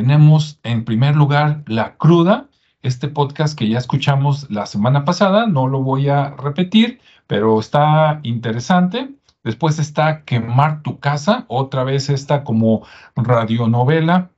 tenemos 0.00 0.58
en 0.62 0.86
primer 0.86 1.14
lugar 1.14 1.62
La 1.66 1.98
Cruda, 1.98 2.48
este 2.80 3.08
podcast 3.08 3.56
que 3.58 3.68
ya 3.68 3.76
escuchamos 3.76 4.50
la 4.50 4.64
semana 4.64 5.04
pasada, 5.04 5.46
no 5.46 5.68
lo 5.68 5.82
voy 5.82 6.08
a 6.08 6.30
repetir, 6.30 7.00
pero 7.26 7.60
está 7.60 8.20
interesante. 8.22 9.10
Después 9.44 9.78
está 9.78 10.24
Quemar 10.24 10.80
tu 10.82 10.98
casa, 11.00 11.44
otra 11.48 11.84
vez 11.84 12.08
esta 12.08 12.44
como 12.44 12.86
radionovela, 13.14 14.30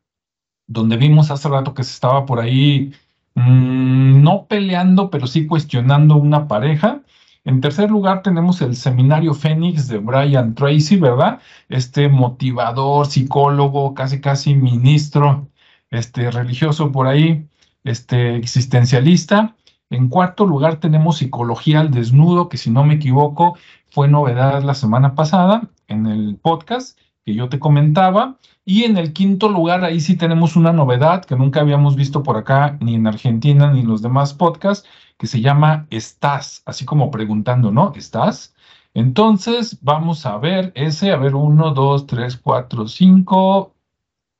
donde 0.66 0.96
vimos 0.96 1.30
hace 1.30 1.48
rato 1.48 1.74
que 1.74 1.84
se 1.84 1.92
estaba 1.92 2.26
por 2.26 2.40
ahí 2.40 2.92
mm, 3.36 4.20
no 4.20 4.46
peleando, 4.48 5.10
pero 5.10 5.28
sí 5.28 5.46
cuestionando 5.46 6.16
una 6.16 6.48
pareja. 6.48 7.02
En 7.44 7.60
tercer 7.60 7.88
lugar 7.88 8.22
tenemos 8.22 8.60
el 8.62 8.74
Seminario 8.74 9.32
Fénix 9.32 9.86
de 9.86 9.98
Brian 9.98 10.56
Tracy, 10.56 10.96
¿verdad? 10.96 11.40
Este 11.68 12.08
motivador, 12.08 13.06
psicólogo, 13.06 13.94
casi 13.94 14.20
casi 14.20 14.54
ministro, 14.56 15.48
este 15.92 16.30
religioso 16.30 16.90
por 16.90 17.06
ahí, 17.06 17.46
este 17.84 18.36
existencialista. 18.36 19.54
En 19.90 20.08
cuarto 20.08 20.46
lugar 20.46 20.76
tenemos 20.76 21.18
Psicología 21.18 21.80
al 21.80 21.90
Desnudo, 21.90 22.48
que 22.48 22.56
si 22.56 22.70
no 22.70 22.84
me 22.84 22.94
equivoco 22.94 23.56
fue 23.90 24.08
novedad 24.08 24.62
la 24.62 24.74
semana 24.74 25.14
pasada 25.14 25.68
en 25.86 26.06
el 26.06 26.36
podcast 26.36 26.98
que 27.24 27.34
yo 27.34 27.48
te 27.48 27.58
comentaba. 27.58 28.38
Y 28.64 28.84
en 28.84 28.96
el 28.96 29.12
quinto 29.12 29.48
lugar, 29.48 29.84
ahí 29.84 30.00
sí 30.00 30.16
tenemos 30.16 30.56
una 30.56 30.72
novedad 30.72 31.24
que 31.24 31.36
nunca 31.36 31.60
habíamos 31.60 31.96
visto 31.96 32.22
por 32.22 32.36
acá, 32.36 32.78
ni 32.80 32.94
en 32.94 33.06
Argentina, 33.06 33.70
ni 33.70 33.80
en 33.80 33.88
los 33.88 34.02
demás 34.02 34.34
podcasts, 34.34 34.88
que 35.18 35.26
se 35.26 35.40
llama 35.40 35.86
Estás, 35.90 36.62
así 36.64 36.84
como 36.84 37.10
preguntando, 37.10 37.70
¿no? 37.70 37.92
¿Estás? 37.96 38.54
Entonces, 38.94 39.78
vamos 39.82 40.26
a 40.26 40.36
ver 40.38 40.72
ese, 40.74 41.12
a 41.12 41.16
ver, 41.16 41.34
uno, 41.34 41.72
dos, 41.72 42.06
tres, 42.06 42.36
cuatro, 42.36 42.86
cinco, 42.88 43.74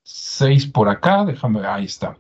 seis 0.03 0.67
por 0.67 0.89
acá, 0.89 1.25
déjame, 1.25 1.67
ahí 1.67 1.85
está. 1.85 2.17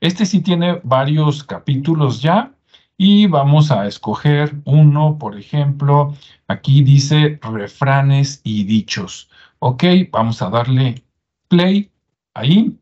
Este 0.00 0.26
sí 0.26 0.40
tiene 0.40 0.80
varios 0.82 1.44
capítulos 1.44 2.20
ya. 2.20 2.50
Y 2.96 3.26
vamos 3.26 3.72
a 3.72 3.88
escoger 3.88 4.54
uno, 4.64 5.18
por 5.18 5.36
ejemplo, 5.36 6.14
aquí 6.46 6.82
dice 6.84 7.40
refranes 7.42 8.40
y 8.44 8.62
dichos. 8.64 9.28
Ok, 9.58 9.82
vamos 10.12 10.40
a 10.42 10.48
darle 10.48 11.02
play 11.48 11.90
ahí. 12.34 12.78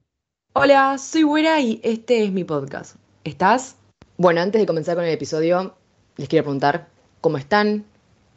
Hola, 0.53 0.99
soy 0.99 1.23
Güera 1.23 1.61
y 1.61 1.81
este 1.83 2.25
es 2.25 2.31
mi 2.31 2.45
podcast. 2.45 2.97
¿Estás? 3.25 3.77
Bueno, 4.19 4.43
antes 4.43 4.61
de 4.61 4.67
comenzar 4.67 4.97
con 4.97 5.05
el 5.05 5.13
episodio, 5.13 5.75
les 6.19 6.29
quiero 6.29 6.45
preguntar 6.45 6.89
cómo 7.23 7.39
están, 7.39 7.87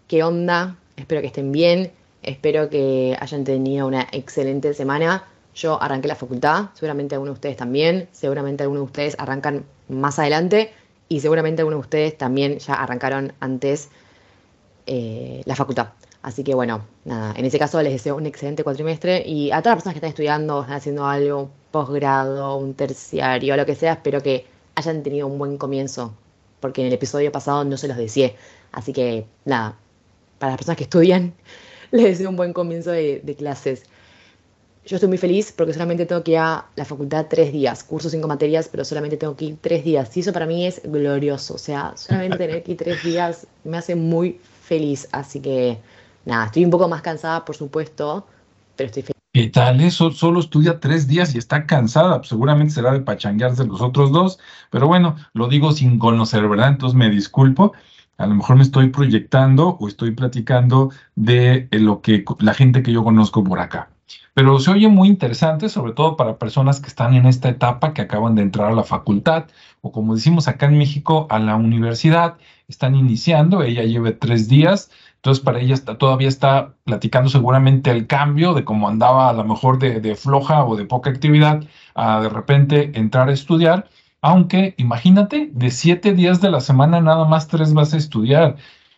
qué 0.08 0.24
onda, 0.24 0.78
espero 0.96 1.20
que 1.20 1.28
estén 1.28 1.52
bien, 1.52 1.92
espero 2.22 2.70
que 2.70 3.18
hayan 3.20 3.44
tenido 3.44 3.86
una 3.86 4.08
excelente 4.14 4.74
semana. 4.74 5.26
Yo 5.56 5.82
arranqué 5.82 6.10
la 6.10 6.16
facultad, 6.16 6.66
seguramente 6.74 7.16
algunos 7.16 7.36
de 7.36 7.38
ustedes 7.38 7.56
también, 7.56 8.10
seguramente 8.12 8.64
algunos 8.64 8.82
de 8.82 8.86
ustedes 8.88 9.16
arrancan 9.18 9.64
más 9.88 10.20
adelante 10.20 10.74
y 11.08 11.22
seguramente 11.22 11.62
algunos 11.62 11.78
de 11.78 11.82
ustedes 11.82 12.18
también 12.18 12.60
ya 12.60 12.74
arrancaron 12.74 13.32
antes 13.40 13.90
eh, 14.86 15.42
la 15.46 15.56
facultad. 15.56 15.90
Así 16.22 16.44
que 16.44 16.54
bueno, 16.56 16.86
nada, 17.06 17.34
en 17.38 17.46
ese 17.46 17.58
caso 17.58 17.82
les 17.82 17.94
deseo 17.94 18.18
un 18.18 18.26
excelente 18.26 18.66
cuatrimestre 18.66 19.24
y 19.26 19.52
a 19.52 19.62
todas 19.62 19.76
las 19.76 19.76
personas 19.76 19.94
que 19.94 20.00
están 20.00 20.10
estudiando, 20.10 20.62
están 20.62 20.76
haciendo 20.76 21.06
algo, 21.06 21.50
posgrado, 21.72 22.58
un 22.58 22.74
terciario, 22.74 23.56
lo 23.56 23.66
que 23.66 23.76
sea, 23.76 23.94
espero 23.94 24.22
que 24.22 24.46
hayan 24.76 25.04
tenido 25.04 25.28
un 25.28 25.38
buen 25.38 25.58
comienzo, 25.58 26.14
porque 26.60 26.82
en 26.82 26.88
el 26.88 26.94
episodio 26.94 27.32
pasado 27.32 27.64
no 27.64 27.78
se 27.78 27.88
los 27.88 27.96
decía. 27.96 28.34
Así 28.74 28.92
que 28.92 29.26
nada, 29.46 29.78
para 30.38 30.52
las 30.52 30.58
personas 30.58 30.78
que 30.78 30.84
estudian, 30.84 31.34
les 31.92 32.04
deseo 32.04 32.30
un 32.30 32.36
buen 32.36 32.52
comienzo 32.52 32.92
de 32.92 33.36
clases. 33.38 33.84
Yo 34.86 34.98
estoy 34.98 35.10
muy 35.10 35.18
feliz 35.18 35.52
porque 35.52 35.74
solamente 35.74 36.06
tengo 36.06 36.24
que 36.24 36.34
ir 36.34 36.38
a 36.38 36.66
la 36.76 36.86
facultad 36.86 37.26
tres 37.28 37.52
días, 37.52 37.84
curso 37.84 38.08
cinco 38.08 38.28
materias, 38.28 38.70
pero 38.70 38.86
solamente 38.86 39.18
tengo 39.18 39.36
que 39.36 39.46
ir 39.46 39.58
tres 39.60 39.84
días. 39.84 40.16
Y 40.16 40.20
eso 40.20 40.32
para 40.32 40.46
mí 40.46 40.68
es 40.68 40.80
glorioso. 40.84 41.56
O 41.56 41.58
sea, 41.58 41.94
solamente 41.96 42.38
tener 42.38 42.62
que 42.62 42.74
ir 42.74 42.78
tres 42.78 43.04
días 43.04 43.48
me 43.64 43.78
hace 43.78 43.96
muy 43.96 44.40
feliz. 44.62 45.10
Así 45.12 45.40
que 45.40 45.80
nada, 46.26 46.46
estoy 46.46 46.66
un 46.66 46.70
poco 46.70 46.88
más 46.88 47.02
cansada, 47.02 47.44
por 47.44 47.56
supuesto, 47.56 48.28
pero 48.76 48.86
estoy 48.86 49.02
feliz. 49.02 49.16
¿Qué 49.34 49.48
tal 49.48 49.82
eso? 49.82 50.12
Solo 50.12 50.40
estudia 50.40 50.80
tres 50.80 51.08
días 51.08 51.34
y 51.34 51.40
está 51.40 51.66
cansada. 51.66 52.22
Seguramente 52.24 52.76
será 52.76 52.94
de 52.94 53.00
pachanguearse 53.00 53.66
los 53.66 53.82
otros 53.82 54.12
dos. 54.12 54.38
Pero 54.70 54.88
bueno, 54.88 55.16
lo 55.34 55.48
digo 55.48 55.72
sin 55.72 55.98
conocer, 55.98 56.48
¿verdad? 56.48 56.70
Entonces 56.70 56.96
me 56.96 57.10
disculpo. 57.10 57.74
A 58.18 58.28
lo 58.28 58.36
mejor 58.36 58.56
me 58.56 58.62
estoy 58.62 58.90
proyectando 58.90 59.78
o 59.80 59.88
estoy 59.88 60.12
platicando 60.12 60.92
de 61.16 61.68
lo 61.72 62.02
que 62.02 62.24
la 62.38 62.54
gente 62.54 62.84
que 62.84 62.92
yo 62.92 63.04
conozco 63.04 63.44
por 63.44 63.60
acá. 63.60 63.90
Pero 64.34 64.60
se 64.60 64.72
oye 64.72 64.88
muy 64.90 65.08
interesante, 65.08 65.70
sobre 65.70 65.94
todo 65.94 66.18
para 66.18 66.38
personas 66.38 66.80
que 66.80 66.88
están 66.88 67.14
en 67.16 67.26
esta 67.26 67.50
etapa, 67.50 67.94
que 67.94 68.02
acaban 68.02 68.36
de 68.36 68.42
entrar 68.44 68.72
a 68.72 68.76
la 68.76 68.84
facultad, 68.84 69.46
o 69.82 69.92
como 69.92 70.16
decimos 70.16 70.48
acá 70.48 70.66
en 70.68 70.78
México, 70.78 71.28
a 71.30 71.40
la 71.40 71.56
universidad, 71.56 72.38
están 72.68 72.96
iniciando, 72.96 73.64
ella 73.64 73.84
lleva 73.84 74.12
tres 74.20 74.48
días, 74.48 74.90
Entonces, 75.26 75.44
para 75.44 75.60
ella 75.60 75.76
todavía 75.98 76.28
está 76.28 76.76
platicando 76.84 77.30
seguramente 77.30 77.90
el 77.90 78.06
cambio 78.06 78.54
de 78.54 78.64
cómo 78.64 78.88
andaba 78.88 79.28
a 79.30 79.34
lo 79.34 79.44
mejor 79.44 79.80
de, 79.80 80.00
de 80.00 80.16
floja 80.16 80.64
o 80.66 80.76
de 80.76 80.86
poca 80.86 81.10
actividad 81.10 81.64
a 81.96 82.22
de 82.22 82.30
repente 82.30 82.92
entrar 82.94 83.30
a 83.30 83.34
estudiar. 83.34 83.90
Aunque 84.22 84.76
imagínate, 84.78 85.50
de 85.52 85.72
siete 85.72 86.14
días 86.14 86.42
de 86.42 86.52
la 86.52 86.60
semana 86.62 87.02
nada 87.02 87.26
más 87.26 87.48
tres 87.48 87.74
vas 87.74 87.94
a 87.96 87.98
estudiar. 87.98 88.58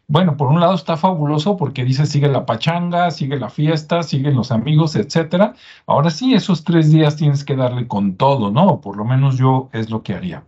Bueno, 0.09 0.37
por 0.37 0.47
un 0.47 0.61
lado 0.61 0.73
está 0.73 0.95
fabuloso 0.95 1.57
porque 1.57 1.83
dice 1.83 2.05
sigue 2.05 2.29
la 2.29 2.45
pachanga, 2.45 3.11
sigue 3.11 3.37
la 3.37 3.49
fiesta, 3.49 4.03
siguen 4.03 4.35
los 4.35 4.53
amigos, 4.53 4.95
etcétera. 4.95 5.53
Ahora 5.85 6.11
sí, 6.11 6.33
esos 6.33 6.63
tres 6.63 6.91
días 6.91 7.17
tienes 7.17 7.43
que 7.43 7.57
darle 7.57 7.89
con 7.89 8.15
todo, 8.15 8.49
¿no? 8.49 8.79
Por 8.79 8.95
lo 8.95 9.03
menos 9.03 9.37
yo 9.37 9.69
es 9.73 9.89
lo 9.89 10.03
que 10.03 10.13
haría. 10.13 10.45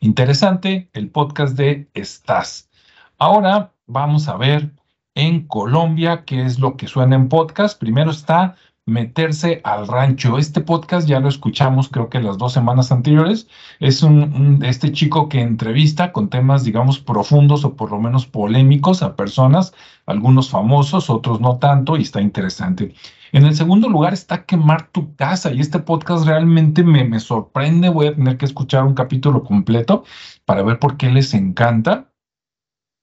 Interesante 0.00 0.88
el 0.94 1.10
podcast 1.10 1.54
de 1.56 1.90
Estás. 1.92 2.70
Ahora 3.18 3.72
vamos 3.86 4.26
a 4.26 4.38
ver 4.38 4.72
en 5.14 5.46
Colombia 5.46 6.24
qué 6.24 6.42
es 6.42 6.58
lo 6.58 6.78
que 6.78 6.88
suena 6.88 7.14
en 7.16 7.28
podcast. 7.28 7.78
Primero 7.78 8.10
está 8.10 8.56
meterse 8.86 9.60
al 9.64 9.88
rancho. 9.88 10.38
Este 10.38 10.60
podcast 10.60 11.08
ya 11.08 11.18
lo 11.18 11.28
escuchamos 11.28 11.88
creo 11.88 12.08
que 12.08 12.20
las 12.20 12.38
dos 12.38 12.52
semanas 12.52 12.92
anteriores. 12.92 13.48
Es 13.80 14.02
un, 14.02 14.60
este 14.64 14.92
chico 14.92 15.28
que 15.28 15.40
entrevista 15.40 16.12
con 16.12 16.30
temas, 16.30 16.64
digamos, 16.64 17.00
profundos 17.00 17.64
o 17.64 17.74
por 17.74 17.90
lo 17.90 18.00
menos 18.00 18.26
polémicos 18.26 19.02
a 19.02 19.16
personas, 19.16 19.74
algunos 20.06 20.48
famosos, 20.50 21.10
otros 21.10 21.40
no 21.40 21.58
tanto, 21.58 21.96
y 21.96 22.02
está 22.02 22.20
interesante. 22.20 22.94
En 23.32 23.44
el 23.44 23.56
segundo 23.56 23.88
lugar 23.88 24.14
está 24.14 24.44
Quemar 24.46 24.88
tu 24.92 25.14
casa 25.16 25.52
y 25.52 25.60
este 25.60 25.80
podcast 25.80 26.24
realmente 26.24 26.84
me, 26.84 27.04
me 27.04 27.18
sorprende. 27.18 27.88
Voy 27.88 28.06
a 28.06 28.14
tener 28.14 28.36
que 28.38 28.46
escuchar 28.46 28.84
un 28.84 28.94
capítulo 28.94 29.42
completo 29.42 30.04
para 30.44 30.62
ver 30.62 30.78
por 30.78 30.96
qué 30.96 31.10
les 31.10 31.34
encanta. 31.34 32.12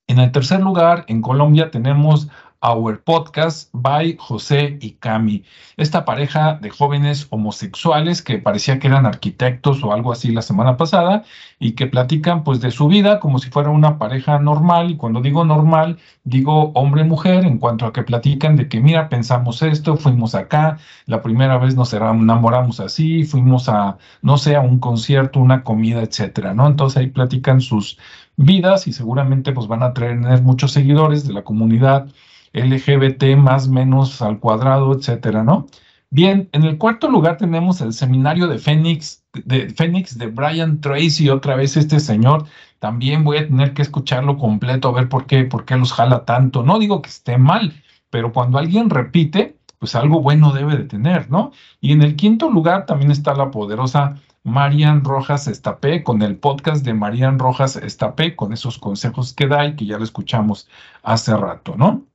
En 0.07 0.19
el 0.19 0.31
tercer 0.31 0.61
lugar, 0.61 1.05
en 1.07 1.21
Colombia 1.21 1.71
tenemos 1.71 2.29
Our 2.63 3.03
Podcast 3.03 3.69
by 3.73 4.15
José 4.17 4.77
y 4.79 4.91
Cami. 4.91 5.43
Esta 5.75 6.05
pareja 6.05 6.57
de 6.61 6.69
jóvenes 6.69 7.27
homosexuales 7.29 8.21
que 8.21 8.37
parecía 8.37 8.79
que 8.79 8.87
eran 8.87 9.05
arquitectos 9.05 9.83
o 9.83 9.91
algo 9.91 10.13
así 10.13 10.31
la 10.31 10.41
semana 10.41 10.77
pasada 10.77 11.23
y 11.59 11.73
que 11.73 11.87
platican 11.87 12.45
pues 12.45 12.61
de 12.61 12.71
su 12.71 12.87
vida 12.87 13.19
como 13.19 13.39
si 13.39 13.49
fuera 13.49 13.69
una 13.69 13.97
pareja 13.97 14.39
normal 14.39 14.91
y 14.91 14.95
cuando 14.95 15.21
digo 15.21 15.43
normal 15.43 15.99
digo 16.23 16.71
hombre-mujer 16.73 17.45
en 17.45 17.57
cuanto 17.57 17.85
a 17.85 17.91
que 17.91 18.03
platican 18.03 18.55
de 18.55 18.69
que 18.69 18.79
mira 18.79 19.09
pensamos 19.09 19.61
esto, 19.61 19.97
fuimos 19.97 20.33
acá, 20.33 20.77
la 21.05 21.21
primera 21.21 21.57
vez 21.57 21.75
nos 21.75 21.93
enamoramos 21.93 22.79
así, 22.79 23.25
fuimos 23.25 23.67
a 23.67 23.97
no 24.21 24.37
sé, 24.37 24.55
a 24.55 24.61
un 24.61 24.79
concierto, 24.79 25.39
una 25.39 25.63
comida, 25.63 26.01
etcétera, 26.01 26.53
¿no? 26.53 26.67
Entonces 26.67 26.97
ahí 26.97 27.07
platican 27.07 27.59
sus 27.59 27.97
vidas 28.37 28.87
y 28.87 28.93
seguramente 28.93 29.51
pues 29.51 29.67
van 29.67 29.83
a 29.83 29.93
tener 29.93 30.41
muchos 30.41 30.71
seguidores 30.71 31.27
de 31.27 31.33
la 31.33 31.43
comunidad 31.43 32.07
LGBT 32.53 33.35
más 33.37 33.67
menos 33.67 34.21
al 34.21 34.39
cuadrado, 34.39 34.93
etcétera, 34.93 35.43
¿no? 35.43 35.67
Bien, 36.09 36.47
en 36.51 36.63
el 36.63 36.77
cuarto 36.77 37.09
lugar 37.09 37.37
tenemos 37.37 37.81
el 37.81 37.91
seminario 37.91 38.47
de 38.47 38.59
Fénix, 38.59 39.23
de 39.33 39.71
Fénix 39.71 40.17
de 40.17 40.27
Brian 40.27 40.79
Tracy, 40.79 41.29
otra 41.29 41.55
vez 41.55 41.75
este 41.75 41.99
señor. 41.99 42.45
También 42.77 43.23
voy 43.23 43.37
a 43.37 43.47
tener 43.47 43.73
que 43.73 43.81
escucharlo 43.81 44.37
completo 44.37 44.89
a 44.89 44.91
ver 44.91 45.09
por 45.09 45.25
qué, 45.25 45.43
por 45.45 45.65
qué 45.65 45.75
los 45.75 45.91
jala 45.91 46.23
tanto. 46.25 46.61
No 46.61 46.77
digo 46.77 47.01
que 47.01 47.09
esté 47.09 47.39
mal, 47.39 47.73
pero 48.11 48.31
cuando 48.31 48.59
alguien 48.59 48.91
repite, 48.91 49.57
pues 49.79 49.95
algo 49.95 50.21
bueno 50.21 50.53
debe 50.53 50.77
de 50.77 50.83
tener, 50.83 51.31
¿no? 51.31 51.51
Y 51.81 51.93
en 51.93 52.03
el 52.03 52.15
quinto 52.15 52.49
lugar 52.51 52.85
también 52.85 53.09
está 53.09 53.33
la 53.33 53.49
poderosa 53.49 54.21
Marian 54.43 55.03
Rojas 55.03 55.47
Estapé 55.47 56.03
con 56.03 56.21
el 56.21 56.37
podcast 56.37 56.85
de 56.85 56.93
Marian 56.93 57.39
Rojas 57.39 57.75
Estapé, 57.77 58.35
con 58.35 58.53
esos 58.53 58.77
consejos 58.77 59.33
que 59.33 59.47
da 59.47 59.65
y 59.65 59.75
que 59.75 59.85
ya 59.87 59.97
lo 59.97 60.03
escuchamos 60.03 60.67
hace 61.01 61.35
rato, 61.35 61.75
¿no? 61.75 62.05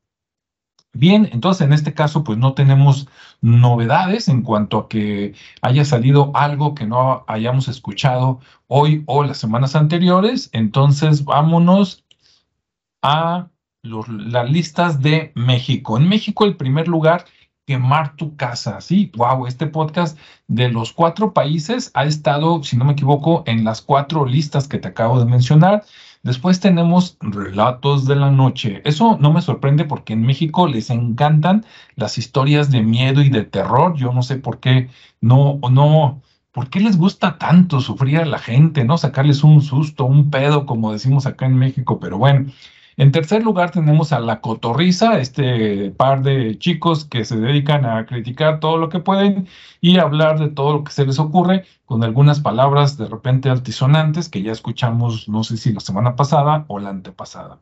Bien, 0.94 1.28
entonces 1.32 1.66
en 1.66 1.72
este 1.72 1.94
caso 1.94 2.24
pues 2.24 2.38
no 2.38 2.54
tenemos 2.54 3.08
novedades 3.40 4.28
en 4.28 4.42
cuanto 4.42 4.78
a 4.78 4.88
que 4.88 5.34
haya 5.60 5.84
salido 5.84 6.32
algo 6.34 6.74
que 6.74 6.86
no 6.86 7.24
hayamos 7.28 7.68
escuchado 7.68 8.40
hoy 8.66 9.04
o 9.06 9.22
las 9.22 9.38
semanas 9.38 9.76
anteriores. 9.76 10.50
Entonces 10.52 11.24
vámonos 11.24 12.04
a 13.02 13.48
las 13.82 14.50
listas 14.50 15.00
de 15.00 15.32
México. 15.34 15.96
En 15.98 16.08
México 16.08 16.44
el 16.44 16.56
primer 16.56 16.88
lugar, 16.88 17.26
quemar 17.66 18.16
tu 18.16 18.34
casa. 18.34 18.80
Sí, 18.80 19.12
wow, 19.14 19.46
este 19.46 19.66
podcast 19.66 20.18
de 20.48 20.70
los 20.70 20.92
cuatro 20.92 21.34
países 21.34 21.90
ha 21.94 22.04
estado, 22.04 22.64
si 22.64 22.76
no 22.76 22.86
me 22.86 22.92
equivoco, 22.92 23.44
en 23.46 23.62
las 23.62 23.82
cuatro 23.82 24.24
listas 24.24 24.66
que 24.68 24.78
te 24.78 24.88
acabo 24.88 25.20
de 25.20 25.26
mencionar. 25.26 25.84
Después 26.28 26.60
tenemos 26.60 27.16
Relatos 27.22 28.04
de 28.04 28.14
la 28.14 28.30
Noche. 28.30 28.82
Eso 28.84 29.16
no 29.18 29.32
me 29.32 29.40
sorprende 29.40 29.86
porque 29.86 30.12
en 30.12 30.26
México 30.26 30.66
les 30.68 30.90
encantan 30.90 31.64
las 31.96 32.18
historias 32.18 32.70
de 32.70 32.82
miedo 32.82 33.22
y 33.22 33.30
de 33.30 33.44
terror. 33.44 33.96
Yo 33.96 34.12
no 34.12 34.22
sé 34.22 34.36
por 34.36 34.60
qué 34.60 34.90
no, 35.22 35.58
no, 35.70 36.20
por 36.52 36.68
qué 36.68 36.80
les 36.80 36.98
gusta 36.98 37.38
tanto 37.38 37.80
sufrir 37.80 38.18
a 38.18 38.26
la 38.26 38.38
gente, 38.38 38.84
¿no? 38.84 38.98
Sacarles 38.98 39.42
un 39.42 39.62
susto, 39.62 40.04
un 40.04 40.28
pedo, 40.30 40.66
como 40.66 40.92
decimos 40.92 41.24
acá 41.24 41.46
en 41.46 41.54
México, 41.54 41.98
pero 41.98 42.18
bueno. 42.18 42.52
En 42.98 43.12
tercer 43.12 43.44
lugar 43.44 43.70
tenemos 43.70 44.12
a 44.12 44.18
La 44.18 44.40
Cotorriza, 44.40 45.20
este 45.20 45.92
par 45.92 46.20
de 46.22 46.58
chicos 46.58 47.04
que 47.04 47.24
se 47.24 47.38
dedican 47.38 47.86
a 47.86 48.04
criticar 48.06 48.58
todo 48.58 48.76
lo 48.76 48.88
que 48.88 48.98
pueden 48.98 49.46
y 49.80 49.98
hablar 49.98 50.40
de 50.40 50.48
todo 50.48 50.72
lo 50.72 50.82
que 50.82 50.90
se 50.90 51.06
les 51.06 51.20
ocurre 51.20 51.64
con 51.84 52.02
algunas 52.02 52.40
palabras 52.40 52.98
de 52.98 53.06
repente 53.06 53.50
altisonantes 53.50 54.28
que 54.28 54.42
ya 54.42 54.50
escuchamos, 54.50 55.28
no 55.28 55.44
sé 55.44 55.58
si 55.58 55.72
la 55.72 55.78
semana 55.78 56.16
pasada 56.16 56.64
o 56.66 56.80
la 56.80 56.90
antepasada. 56.90 57.60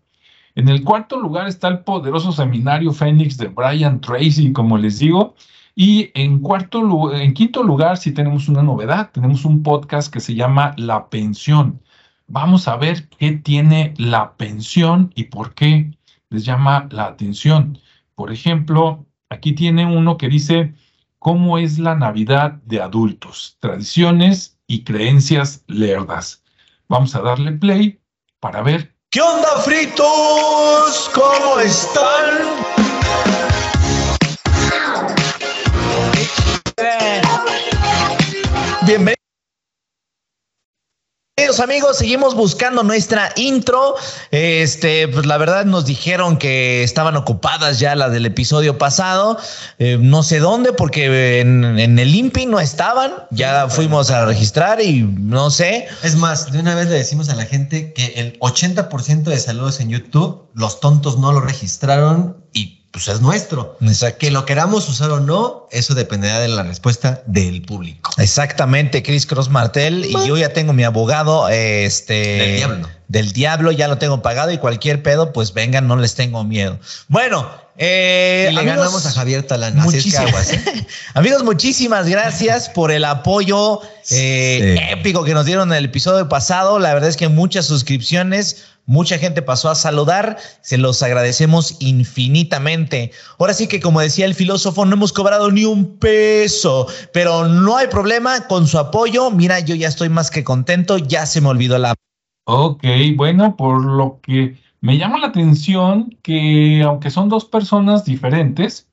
En 0.54 0.70
el 0.70 0.82
cuarto 0.82 1.20
lugar 1.20 1.48
está 1.48 1.68
el 1.68 1.80
poderoso 1.80 2.32
seminario 2.32 2.94
Fénix 2.94 3.36
de 3.36 3.48
Brian 3.48 4.00
Tracy, 4.00 4.54
como 4.54 4.78
les 4.78 5.00
digo. 5.00 5.34
Y 5.74 6.12
en, 6.14 6.38
cuarto, 6.38 7.12
en 7.12 7.34
quinto 7.34 7.62
lugar, 7.62 7.98
sí 7.98 8.12
tenemos 8.12 8.48
una 8.48 8.62
novedad, 8.62 9.10
tenemos 9.12 9.44
un 9.44 9.62
podcast 9.62 10.10
que 10.10 10.20
se 10.20 10.34
llama 10.34 10.72
La 10.78 11.10
Pensión 11.10 11.82
vamos 12.28 12.68
a 12.68 12.76
ver 12.76 13.08
qué 13.08 13.32
tiene 13.32 13.94
la 13.98 14.36
pensión 14.36 15.12
y 15.14 15.24
por 15.24 15.54
qué 15.54 15.90
les 16.30 16.44
llama 16.44 16.88
la 16.90 17.06
atención. 17.06 17.78
Por 18.14 18.32
ejemplo, 18.32 19.06
aquí 19.30 19.52
tiene 19.52 19.86
uno 19.86 20.16
que 20.16 20.28
dice, 20.28 20.74
¿cómo 21.18 21.58
es 21.58 21.78
la 21.78 21.94
Navidad 21.94 22.52
de 22.64 22.80
adultos? 22.80 23.56
Tradiciones 23.60 24.58
y 24.66 24.84
creencias 24.84 25.64
lerdas. 25.66 26.42
Vamos 26.88 27.14
a 27.14 27.20
darle 27.20 27.52
play 27.52 28.00
para 28.40 28.62
ver. 28.62 28.94
¿Qué 29.10 29.20
onda, 29.20 29.60
fritos? 29.64 31.10
¿Cómo 31.14 31.60
están? 31.60 32.56
Bienvenidos 38.86 39.25
Queridos 41.38 41.60
amigos, 41.60 41.98
seguimos 41.98 42.34
buscando 42.34 42.82
nuestra 42.82 43.30
intro. 43.36 43.96
Este, 44.30 45.06
pues 45.06 45.26
la 45.26 45.36
verdad 45.36 45.66
nos 45.66 45.84
dijeron 45.84 46.38
que 46.38 46.82
estaban 46.82 47.14
ocupadas 47.14 47.78
ya 47.78 47.94
las 47.94 48.10
del 48.10 48.24
episodio 48.24 48.78
pasado. 48.78 49.38
Eh, 49.78 49.98
no 50.00 50.22
sé 50.22 50.38
dónde, 50.38 50.72
porque 50.72 51.40
en, 51.40 51.98
el 51.98 52.14
INPI 52.14 52.46
no 52.46 52.58
estaban. 52.58 53.12
Ya 53.32 53.68
fuimos 53.68 54.10
a 54.10 54.24
registrar 54.24 54.80
y 54.80 55.02
no 55.02 55.50
sé. 55.50 55.88
Es 56.02 56.16
más, 56.16 56.50
de 56.52 56.58
una 56.58 56.74
vez 56.74 56.88
le 56.88 56.96
decimos 56.96 57.28
a 57.28 57.34
la 57.34 57.44
gente 57.44 57.92
que 57.92 58.14
el 58.16 58.38
80% 58.38 59.24
de 59.24 59.38
saludos 59.38 59.80
en 59.80 59.90
YouTube, 59.90 60.48
los 60.54 60.80
tontos 60.80 61.18
no 61.18 61.32
lo 61.32 61.42
registraron 61.42 62.45
pues 62.96 63.08
es 63.08 63.20
nuestro. 63.20 63.76
Exacto. 63.82 64.16
Que 64.20 64.30
lo 64.30 64.46
queramos 64.46 64.88
usar 64.88 65.10
o 65.10 65.20
no, 65.20 65.68
eso 65.70 65.94
dependerá 65.94 66.40
de 66.40 66.48
la 66.48 66.62
respuesta 66.62 67.22
del 67.26 67.60
público. 67.60 68.10
Exactamente, 68.16 69.02
Chris 69.02 69.26
Cross 69.26 69.50
Martel. 69.50 70.06
Y 70.06 70.12
yo 70.26 70.38
ya 70.38 70.54
tengo 70.54 70.72
mi 70.72 70.82
abogado, 70.82 71.46
este. 71.50 72.14
Del 72.14 72.56
diablo. 72.56 72.88
Del 73.08 73.32
diablo, 73.32 73.70
ya 73.70 73.86
lo 73.88 73.98
tengo 73.98 74.22
pagado 74.22 74.50
y 74.50 74.56
cualquier 74.56 75.02
pedo, 75.02 75.34
pues 75.34 75.52
vengan, 75.52 75.86
no 75.86 75.96
les 75.96 76.14
tengo 76.14 76.42
miedo. 76.42 76.78
Bueno, 77.08 77.50
eh, 77.76 78.48
y 78.50 78.54
le 78.54 78.60
amigos, 78.60 78.78
ganamos 78.78 79.04
a 79.04 79.10
Javier 79.10 79.42
Talán. 79.42 79.78
Es 79.92 80.10
que 80.10 80.16
aguas, 80.16 80.54
¿eh? 80.54 80.86
amigos, 81.14 81.44
muchísimas 81.44 82.08
gracias 82.08 82.70
por 82.70 82.90
el 82.90 83.04
apoyo 83.04 83.82
eh, 84.08 84.76
sí. 84.78 84.84
épico 84.90 85.22
que 85.22 85.34
nos 85.34 85.44
dieron 85.44 85.70
en 85.70 85.76
el 85.76 85.84
episodio 85.84 86.30
pasado. 86.30 86.78
La 86.78 86.94
verdad 86.94 87.10
es 87.10 87.18
que 87.18 87.28
muchas 87.28 87.66
suscripciones 87.66 88.64
Mucha 88.86 89.18
gente 89.18 89.42
pasó 89.42 89.68
a 89.68 89.74
saludar, 89.74 90.38
se 90.60 90.78
los 90.78 91.02
agradecemos 91.02 91.76
infinitamente. 91.80 93.10
Ahora 93.38 93.52
sí 93.52 93.66
que 93.66 93.80
como 93.80 94.00
decía 94.00 94.26
el 94.26 94.34
filósofo, 94.34 94.84
no 94.84 94.94
hemos 94.94 95.12
cobrado 95.12 95.50
ni 95.50 95.64
un 95.64 95.98
peso, 95.98 96.86
pero 97.12 97.48
no 97.48 97.76
hay 97.76 97.88
problema 97.88 98.46
con 98.46 98.68
su 98.68 98.78
apoyo. 98.78 99.32
Mira, 99.32 99.58
yo 99.58 99.74
ya 99.74 99.88
estoy 99.88 100.08
más 100.08 100.30
que 100.30 100.44
contento, 100.44 100.98
ya 100.98 101.26
se 101.26 101.40
me 101.40 101.48
olvidó 101.48 101.78
la... 101.78 101.94
Ok, 102.44 102.84
bueno, 103.16 103.56
por 103.56 103.84
lo 103.84 104.20
que 104.22 104.56
me 104.80 104.98
llama 104.98 105.18
la 105.18 105.26
atención 105.28 106.16
que 106.22 106.82
aunque 106.84 107.10
son 107.10 107.28
dos 107.28 107.44
personas 107.44 108.04
diferentes, 108.04 108.88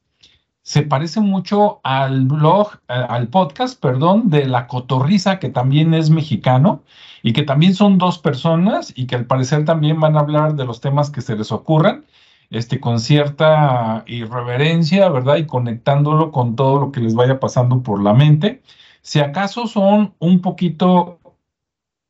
se 0.64 0.82
parece 0.84 1.20
mucho 1.22 1.82
al 1.84 2.26
blog, 2.26 2.80
al 2.88 3.28
podcast, 3.28 3.80
perdón, 3.80 4.30
de 4.30 4.46
La 4.48 4.68
Cotorriza, 4.68 5.40
que 5.40 5.50
también 5.50 5.94
es 5.94 6.10
mexicano 6.10 6.84
y 7.22 7.34
que 7.34 7.44
también 7.44 7.76
son 7.76 7.98
dos 7.98 8.18
personas 8.20 8.94
y 8.96 9.06
que 9.08 9.16
al 9.16 9.26
parecer 9.26 9.66
también 9.66 10.00
van 10.00 10.16
a 10.18 10.22
hablar 10.22 10.56
de 10.56 10.66
los 10.66 10.82
temas 10.82 11.12
que 11.12 11.22
se 11.22 11.36
les 11.36 11.52
ocurran. 11.52 12.06
este, 12.50 12.80
con 12.80 13.00
cierta 13.00 14.04
irreverencia, 14.08 15.10
¿verdad? 15.10 15.38
Y 15.38 15.46
conectándolo 15.48 16.32
con 16.32 16.56
todo 16.56 16.80
lo 16.80 16.92
que 16.92 17.02
les 17.02 17.16
vaya 17.16 17.40
pasando 17.40 17.82
por 17.84 18.02
la 18.02 18.14
mente. 18.14 18.62
Si 19.02 19.20
acaso 19.20 19.68
son 19.68 20.14
un 20.20 20.42
poquito 20.42 21.20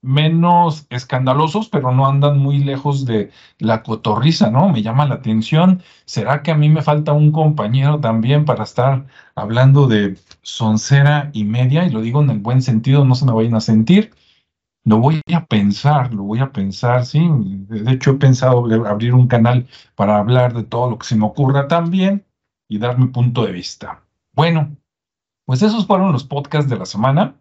menos 0.04 0.86
escandalosos, 0.89 1.70
pero 1.70 1.92
no 1.92 2.06
andan 2.06 2.38
muy 2.38 2.60
lejos 2.60 3.06
de 3.06 3.32
la 3.58 3.82
cotorriza, 3.84 4.52
¿no? 4.52 4.70
Me 4.70 4.84
llama 4.84 5.08
la 5.08 5.16
atención. 5.16 5.82
¿Será 6.06 6.44
que 6.44 6.52
a 6.52 6.56
mí 6.56 6.70
me 6.70 6.84
falta 6.84 7.13
un 7.13 7.32
compañero 7.32 8.00
también 8.00 8.46
para 8.46 8.63
estar 8.66 9.08
hablando 9.36 9.88
de 9.88 10.18
soncera 10.42 11.32
y 11.34 11.46
media? 11.46 11.86
Y 11.86 11.89
lo 11.89 12.02
digo 12.02 12.22
en 12.22 12.30
el 12.30 12.39
buen 12.39 12.62
sentido, 12.62 13.06
no 13.06 13.16
se 13.16 13.26
me 13.26 13.32
vayan 13.32 13.56
a 13.56 13.62
sentir. 13.62 14.12
Lo 14.86 14.98
voy 15.00 15.22
a 15.34 15.46
pensar, 15.46 16.13
lo 16.13 16.24
voy 16.24 16.39
a 16.39 16.52
pensar, 16.52 17.06
sí. 17.06 17.26
De 17.70 17.94
hecho, 17.94 18.12
he 18.12 18.16
pensado 18.16 18.66
abrir 18.86 19.13
un 19.13 19.28
canal 19.28 19.68
para 19.96 20.18
hablar 20.18 20.54
de 20.54 20.63
todo 20.63 20.89
lo 20.89 20.98
que 20.98 21.08
se 21.08 21.16
me 21.16 21.26
ocurra 21.26 21.68
también 21.70 22.26
y 22.68 22.78
dar 22.78 23.00
mi 23.00 23.08
punto 23.08 23.46
de 23.46 23.54
vista. 23.54 24.04
Bueno, 24.34 24.76
pues 25.46 25.62
esos 25.62 25.88
fueron 25.88 26.12
los 26.12 26.26
podcasts 26.26 26.70
de 26.70 26.78
la 26.78 26.86
semana. 26.86 27.36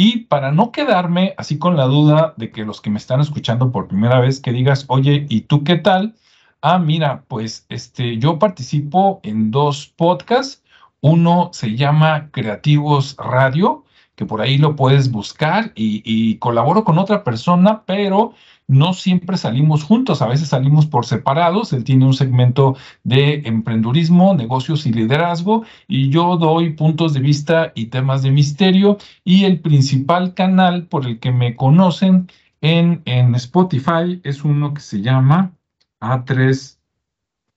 Y 0.00 0.26
para 0.26 0.52
no 0.52 0.70
quedarme 0.70 1.34
así 1.38 1.58
con 1.58 1.76
la 1.76 1.86
duda 1.86 2.32
de 2.36 2.52
que 2.52 2.64
los 2.64 2.80
que 2.80 2.88
me 2.88 2.98
están 2.98 3.20
escuchando 3.20 3.72
por 3.72 3.88
primera 3.88 4.20
vez, 4.20 4.38
que 4.38 4.52
digas, 4.52 4.84
oye, 4.86 5.26
¿y 5.28 5.40
tú 5.40 5.64
qué 5.64 5.74
tal? 5.74 6.14
Ah, 6.62 6.78
mira, 6.78 7.24
pues 7.26 7.66
este, 7.68 8.16
yo 8.18 8.38
participo 8.38 9.18
en 9.24 9.50
dos 9.50 9.88
podcasts. 9.96 10.62
Uno 11.00 11.50
se 11.52 11.74
llama 11.74 12.30
Creativos 12.30 13.16
Radio, 13.18 13.84
que 14.14 14.24
por 14.24 14.40
ahí 14.40 14.56
lo 14.56 14.76
puedes 14.76 15.10
buscar 15.10 15.72
y, 15.74 16.00
y 16.04 16.38
colaboro 16.38 16.84
con 16.84 16.96
otra 16.98 17.24
persona, 17.24 17.82
pero 17.84 18.34
no 18.68 18.92
siempre 18.92 19.38
salimos 19.38 19.82
juntos, 19.82 20.22
a 20.22 20.28
veces 20.28 20.48
salimos 20.48 20.86
por 20.86 21.06
separados. 21.06 21.72
Él 21.72 21.84
tiene 21.84 22.04
un 22.04 22.14
segmento 22.14 22.76
de 23.02 23.42
emprendurismo, 23.46 24.34
negocios 24.34 24.86
y 24.86 24.92
liderazgo 24.92 25.64
y 25.88 26.10
yo 26.10 26.36
doy 26.36 26.74
puntos 26.74 27.14
de 27.14 27.20
vista 27.20 27.72
y 27.74 27.86
temas 27.86 28.22
de 28.22 28.30
misterio 28.30 28.98
y 29.24 29.44
el 29.44 29.60
principal 29.60 30.34
canal 30.34 30.86
por 30.86 31.06
el 31.06 31.18
que 31.18 31.32
me 31.32 31.56
conocen 31.56 32.28
en, 32.60 33.02
en 33.06 33.34
Spotify 33.34 34.20
es 34.22 34.44
uno 34.44 34.74
que 34.74 34.80
se 34.80 35.00
llama 35.00 35.52
A3 36.00 36.78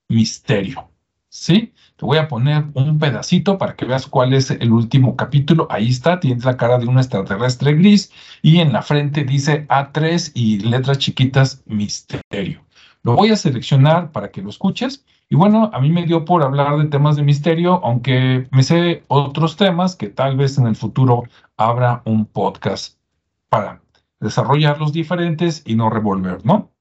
Misterio. 0.07 0.90
¿Sí? 1.33 1.73
Te 1.95 2.05
voy 2.05 2.17
a 2.17 2.27
poner 2.27 2.65
un 2.73 2.99
pedacito 2.99 3.57
para 3.57 3.77
que 3.77 3.85
veas 3.85 4.05
cuál 4.05 4.33
es 4.33 4.51
el 4.51 4.73
último 4.73 5.15
capítulo. 5.15 5.65
Ahí 5.69 5.87
está, 5.87 6.19
tienes 6.19 6.43
la 6.43 6.57
cara 6.57 6.77
de 6.77 6.87
un 6.87 6.97
extraterrestre 6.97 7.73
gris 7.73 8.11
y 8.41 8.59
en 8.59 8.73
la 8.73 8.81
frente 8.81 9.23
dice 9.23 9.65
A3 9.69 10.33
y 10.35 10.59
letras 10.59 10.97
chiquitas 10.97 11.63
misterio. 11.65 12.65
Lo 13.03 13.15
voy 13.15 13.29
a 13.29 13.37
seleccionar 13.37 14.11
para 14.11 14.29
que 14.29 14.41
lo 14.41 14.49
escuches. 14.49 15.05
Y 15.29 15.35
bueno, 15.35 15.71
a 15.73 15.79
mí 15.79 15.89
me 15.89 16.05
dio 16.05 16.25
por 16.25 16.43
hablar 16.43 16.77
de 16.77 16.87
temas 16.87 17.15
de 17.15 17.23
misterio, 17.23 17.79
aunque 17.81 18.49
me 18.51 18.63
sé 18.63 19.05
otros 19.07 19.55
temas 19.55 19.95
que 19.95 20.09
tal 20.09 20.35
vez 20.35 20.57
en 20.57 20.67
el 20.67 20.75
futuro 20.75 21.23
habrá 21.55 22.01
un 22.03 22.25
podcast 22.25 22.99
para 23.47 23.81
desarrollarlos 24.19 24.91
diferentes 24.91 25.63
y 25.65 25.75
no 25.75 25.89
revolver, 25.89 26.45
¿no? 26.45 26.71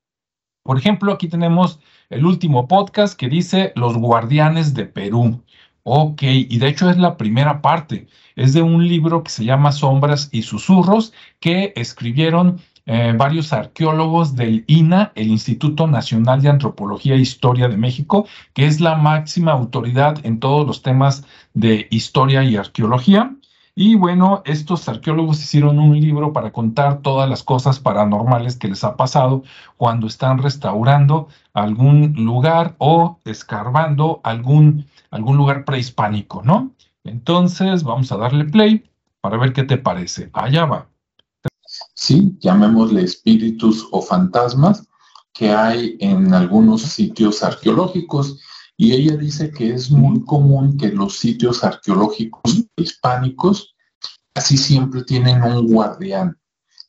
Por 0.64 0.76
ejemplo, 0.76 1.12
aquí 1.12 1.28
tenemos 1.28 1.78
el 2.10 2.26
último 2.26 2.66
podcast 2.66 3.18
que 3.18 3.28
dice 3.28 3.72
Los 3.76 3.96
Guardianes 3.96 4.74
de 4.74 4.84
Perú. 4.84 5.42
Ok, 5.84 6.22
y 6.22 6.58
de 6.58 6.68
hecho 6.68 6.90
es 6.90 6.98
la 6.98 7.16
primera 7.16 7.62
parte. 7.62 8.08
Es 8.36 8.52
de 8.52 8.62
un 8.62 8.86
libro 8.86 9.22
que 9.22 9.30
se 9.30 9.44
llama 9.44 9.72
Sombras 9.72 10.28
y 10.32 10.42
Susurros 10.42 11.12
que 11.38 11.72
escribieron 11.76 12.60
eh, 12.86 13.14
varios 13.16 13.52
arqueólogos 13.52 14.34
del 14.34 14.64
INA, 14.66 15.12
el 15.14 15.28
Instituto 15.28 15.86
Nacional 15.86 16.42
de 16.42 16.48
Antropología 16.48 17.14
e 17.14 17.20
Historia 17.20 17.68
de 17.68 17.76
México, 17.76 18.26
que 18.54 18.66
es 18.66 18.80
la 18.80 18.96
máxima 18.96 19.52
autoridad 19.52 20.18
en 20.24 20.40
todos 20.40 20.66
los 20.66 20.82
temas 20.82 21.24
de 21.54 21.86
historia 21.90 22.42
y 22.42 22.56
arqueología. 22.56 23.36
Y 23.82 23.94
bueno, 23.94 24.42
estos 24.44 24.86
arqueólogos 24.90 25.40
hicieron 25.40 25.78
un 25.78 25.98
libro 25.98 26.34
para 26.34 26.52
contar 26.52 27.00
todas 27.00 27.26
las 27.30 27.42
cosas 27.42 27.80
paranormales 27.80 28.58
que 28.58 28.68
les 28.68 28.84
ha 28.84 28.94
pasado 28.94 29.42
cuando 29.78 30.06
están 30.06 30.36
restaurando 30.36 31.28
algún 31.54 32.12
lugar 32.14 32.74
o 32.76 33.18
escarbando 33.24 34.20
algún, 34.22 34.84
algún 35.10 35.38
lugar 35.38 35.64
prehispánico, 35.64 36.42
¿no? 36.44 36.72
Entonces, 37.04 37.82
vamos 37.82 38.12
a 38.12 38.18
darle 38.18 38.44
play 38.44 38.84
para 39.22 39.38
ver 39.38 39.54
qué 39.54 39.62
te 39.62 39.78
parece. 39.78 40.28
Allá 40.34 40.66
va. 40.66 40.86
Sí, 41.94 42.36
llamémosle 42.38 43.02
espíritus 43.02 43.88
o 43.92 44.02
fantasmas 44.02 44.86
que 45.32 45.52
hay 45.52 45.96
en 46.00 46.34
algunos 46.34 46.82
sitios 46.82 47.42
arqueológicos 47.42 48.42
y 48.80 48.94
ella 48.94 49.14
dice 49.14 49.50
que 49.50 49.74
es 49.74 49.90
muy 49.90 50.24
común 50.24 50.78
que 50.78 50.88
los 50.88 51.18
sitios 51.18 51.62
arqueológicos 51.62 52.64
hispánicos 52.76 53.74
casi 54.32 54.56
siempre 54.56 55.04
tienen 55.04 55.42
un 55.42 55.70
guardián, 55.70 56.38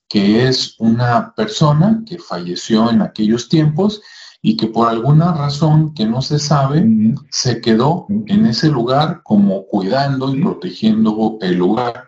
que 0.08 0.48
es 0.48 0.80
una 0.80 1.36
persona 1.36 2.02
que 2.08 2.18
falleció 2.18 2.90
en 2.90 3.02
aquellos 3.02 3.50
tiempos 3.50 4.02
y 4.42 4.56
que 4.56 4.68
por 4.68 4.88
alguna 4.88 5.34
razón 5.34 5.94
que 5.94 6.06
no 6.06 6.22
se 6.22 6.40
sabe, 6.40 6.82
se 7.30 7.60
quedó 7.60 8.08
en 8.28 8.46
ese 8.46 8.70
lugar 8.70 9.20
como 9.24 9.66
cuidando 9.66 10.34
y 10.34 10.42
protegiendo 10.42 11.40
el 11.42 11.58
lugar, 11.58 12.08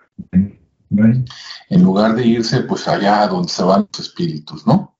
en 0.91 1.83
lugar 1.83 2.15
de 2.15 2.25
irse 2.25 2.61
pues 2.61 2.87
allá 2.87 3.27
donde 3.27 3.49
se 3.49 3.63
van 3.63 3.85
los 3.91 4.07
espíritus, 4.07 4.65
¿no? 4.65 4.97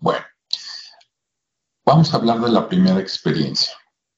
Bueno, 0.00 0.24
vamos 1.86 2.12
a 2.12 2.16
hablar 2.16 2.40
de 2.40 2.50
la 2.50 2.68
primera 2.68 2.98
experiencia. 2.98 3.70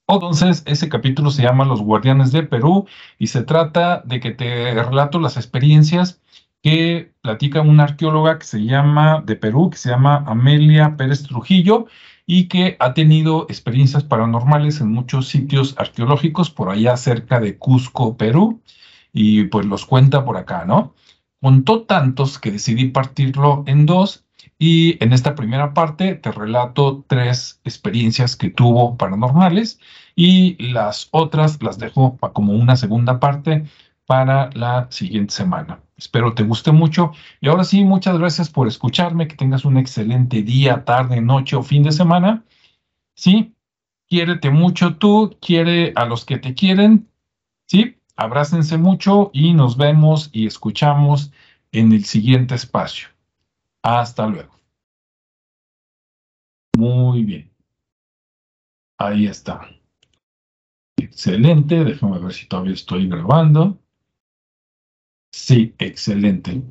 Entonces, 0.08 0.62
ese 0.66 0.88
capítulo 0.88 1.30
se 1.30 1.42
llama 1.42 1.64
Los 1.64 1.82
Guardianes 1.82 2.30
de 2.30 2.44
Perú 2.44 2.86
y 3.18 3.26
se 3.26 3.42
trata 3.42 4.02
de 4.04 4.20
que 4.20 4.30
te 4.30 4.72
relato 4.74 5.18
las 5.18 5.36
experiencias 5.36 6.20
que 6.62 7.12
platica 7.22 7.60
una 7.60 7.84
arqueóloga 7.84 8.38
que 8.38 8.46
se 8.46 8.64
llama 8.64 9.22
de 9.26 9.36
Perú, 9.36 9.70
que 9.70 9.78
se 9.78 9.90
llama 9.90 10.24
Amelia 10.26 10.96
Pérez 10.96 11.24
Trujillo 11.24 11.86
y 12.26 12.48
que 12.48 12.76
ha 12.80 12.94
tenido 12.94 13.46
experiencias 13.48 14.04
paranormales 14.04 14.80
en 14.80 14.92
muchos 14.92 15.28
sitios 15.28 15.74
arqueológicos 15.78 16.50
por 16.50 16.70
allá 16.70 16.96
cerca 16.96 17.40
de 17.40 17.58
Cusco, 17.58 18.16
Perú, 18.16 18.62
y 19.12 19.44
pues 19.44 19.66
los 19.66 19.86
cuenta 19.86 20.24
por 20.24 20.36
acá, 20.36 20.64
¿no? 20.64 20.94
Contó 21.40 21.82
tantos 21.82 22.38
que 22.38 22.50
decidí 22.50 22.86
partirlo 22.86 23.64
en 23.66 23.86
dos 23.86 24.25
y 24.58 25.02
en 25.02 25.12
esta 25.12 25.34
primera 25.34 25.74
parte 25.74 26.14
te 26.14 26.32
relato 26.32 27.04
tres 27.08 27.60
experiencias 27.64 28.36
que 28.36 28.50
tuvo 28.50 28.96
paranormales 28.96 29.78
y 30.14 30.56
las 30.72 31.08
otras 31.10 31.62
las 31.62 31.78
dejo 31.78 32.16
como 32.32 32.52
una 32.54 32.76
segunda 32.76 33.20
parte 33.20 33.64
para 34.06 34.50
la 34.54 34.86
siguiente 34.90 35.34
semana. 35.34 35.80
Espero 35.96 36.34
te 36.34 36.42
guste 36.42 36.72
mucho. 36.72 37.12
Y 37.40 37.48
ahora 37.48 37.64
sí, 37.64 37.84
muchas 37.84 38.18
gracias 38.18 38.50
por 38.50 38.68
escucharme. 38.68 39.28
Que 39.28 39.36
tengas 39.36 39.64
un 39.64 39.76
excelente 39.78 40.42
día, 40.42 40.84
tarde, 40.84 41.20
noche 41.20 41.56
o 41.56 41.62
fin 41.62 41.82
de 41.82 41.92
semana. 41.92 42.44
Sí, 43.14 43.54
quiérete 44.08 44.50
mucho 44.50 44.96
tú, 44.96 45.36
quiere 45.40 45.92
a 45.96 46.04
los 46.04 46.24
que 46.24 46.38
te 46.38 46.54
quieren. 46.54 47.08
Sí, 47.66 47.96
abrácense 48.14 48.78
mucho 48.78 49.30
y 49.32 49.54
nos 49.54 49.76
vemos 49.76 50.30
y 50.32 50.46
escuchamos 50.46 51.32
en 51.72 51.92
el 51.92 52.04
siguiente 52.04 52.54
espacio. 52.54 53.08
Hasta 53.86 54.26
luego. 54.26 54.52
Muy 56.76 57.22
bien. 57.22 57.48
Ahí 58.98 59.28
está. 59.28 59.60
Excelente. 60.96 61.84
Déjame 61.84 62.18
ver 62.18 62.32
si 62.32 62.48
todavía 62.48 62.72
estoy 62.72 63.06
grabando. 63.08 63.78
Sí, 65.32 65.72
excelente. 65.78 66.62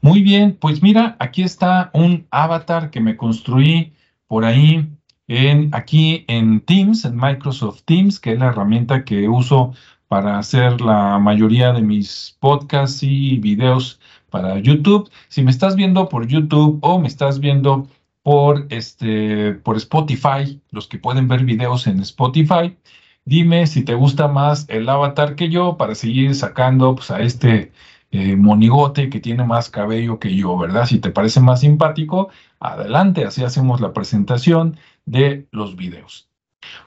Muy 0.00 0.22
bien, 0.22 0.56
pues 0.60 0.80
mira, 0.80 1.16
aquí 1.18 1.42
está 1.42 1.90
un 1.92 2.28
avatar 2.30 2.90
que 2.90 3.00
me 3.00 3.16
construí 3.16 3.92
por 4.28 4.44
ahí 4.44 4.88
en 5.26 5.74
aquí 5.74 6.24
en 6.28 6.60
Teams, 6.60 7.04
en 7.04 7.16
Microsoft 7.16 7.82
Teams, 7.84 8.20
que 8.20 8.34
es 8.34 8.38
la 8.38 8.46
herramienta 8.46 9.04
que 9.04 9.28
uso 9.28 9.74
para 10.06 10.38
hacer 10.38 10.80
la 10.80 11.18
mayoría 11.18 11.72
de 11.72 11.82
mis 11.82 12.36
podcasts 12.38 13.02
y 13.02 13.38
videos 13.38 13.98
para 14.30 14.58
YouTube. 14.58 15.10
Si 15.28 15.42
me 15.42 15.50
estás 15.50 15.76
viendo 15.76 16.08
por 16.08 16.26
YouTube 16.26 16.78
o 16.82 16.98
me 16.98 17.08
estás 17.08 17.40
viendo 17.40 17.88
por, 18.22 18.66
este, 18.70 19.54
por 19.54 19.76
Spotify, 19.76 20.60
los 20.70 20.86
que 20.88 20.98
pueden 20.98 21.28
ver 21.28 21.44
videos 21.44 21.86
en 21.86 22.00
Spotify, 22.00 22.76
dime 23.24 23.66
si 23.66 23.82
te 23.84 23.94
gusta 23.94 24.28
más 24.28 24.66
el 24.68 24.88
avatar 24.88 25.36
que 25.36 25.50
yo 25.50 25.76
para 25.76 25.94
seguir 25.94 26.34
sacando 26.34 26.94
pues, 26.94 27.10
a 27.10 27.20
este 27.20 27.72
eh, 28.12 28.36
monigote 28.36 29.08
que 29.08 29.20
tiene 29.20 29.44
más 29.44 29.70
cabello 29.70 30.18
que 30.18 30.34
yo, 30.34 30.56
¿verdad? 30.58 30.86
Si 30.86 30.98
te 30.98 31.10
parece 31.10 31.40
más 31.40 31.60
simpático, 31.60 32.30
adelante, 32.58 33.24
así 33.24 33.44
hacemos 33.44 33.80
la 33.80 33.92
presentación 33.92 34.76
de 35.06 35.46
los 35.52 35.76
videos. 35.76 36.28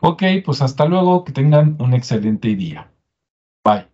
Ok, 0.01 0.23
pues 0.45 0.61
hasta 0.61 0.85
luego, 0.85 1.23
que 1.23 1.31
tengan 1.31 1.77
un 1.79 1.93
excelente 1.93 2.55
día. 2.55 2.91
Bye. 3.63 3.92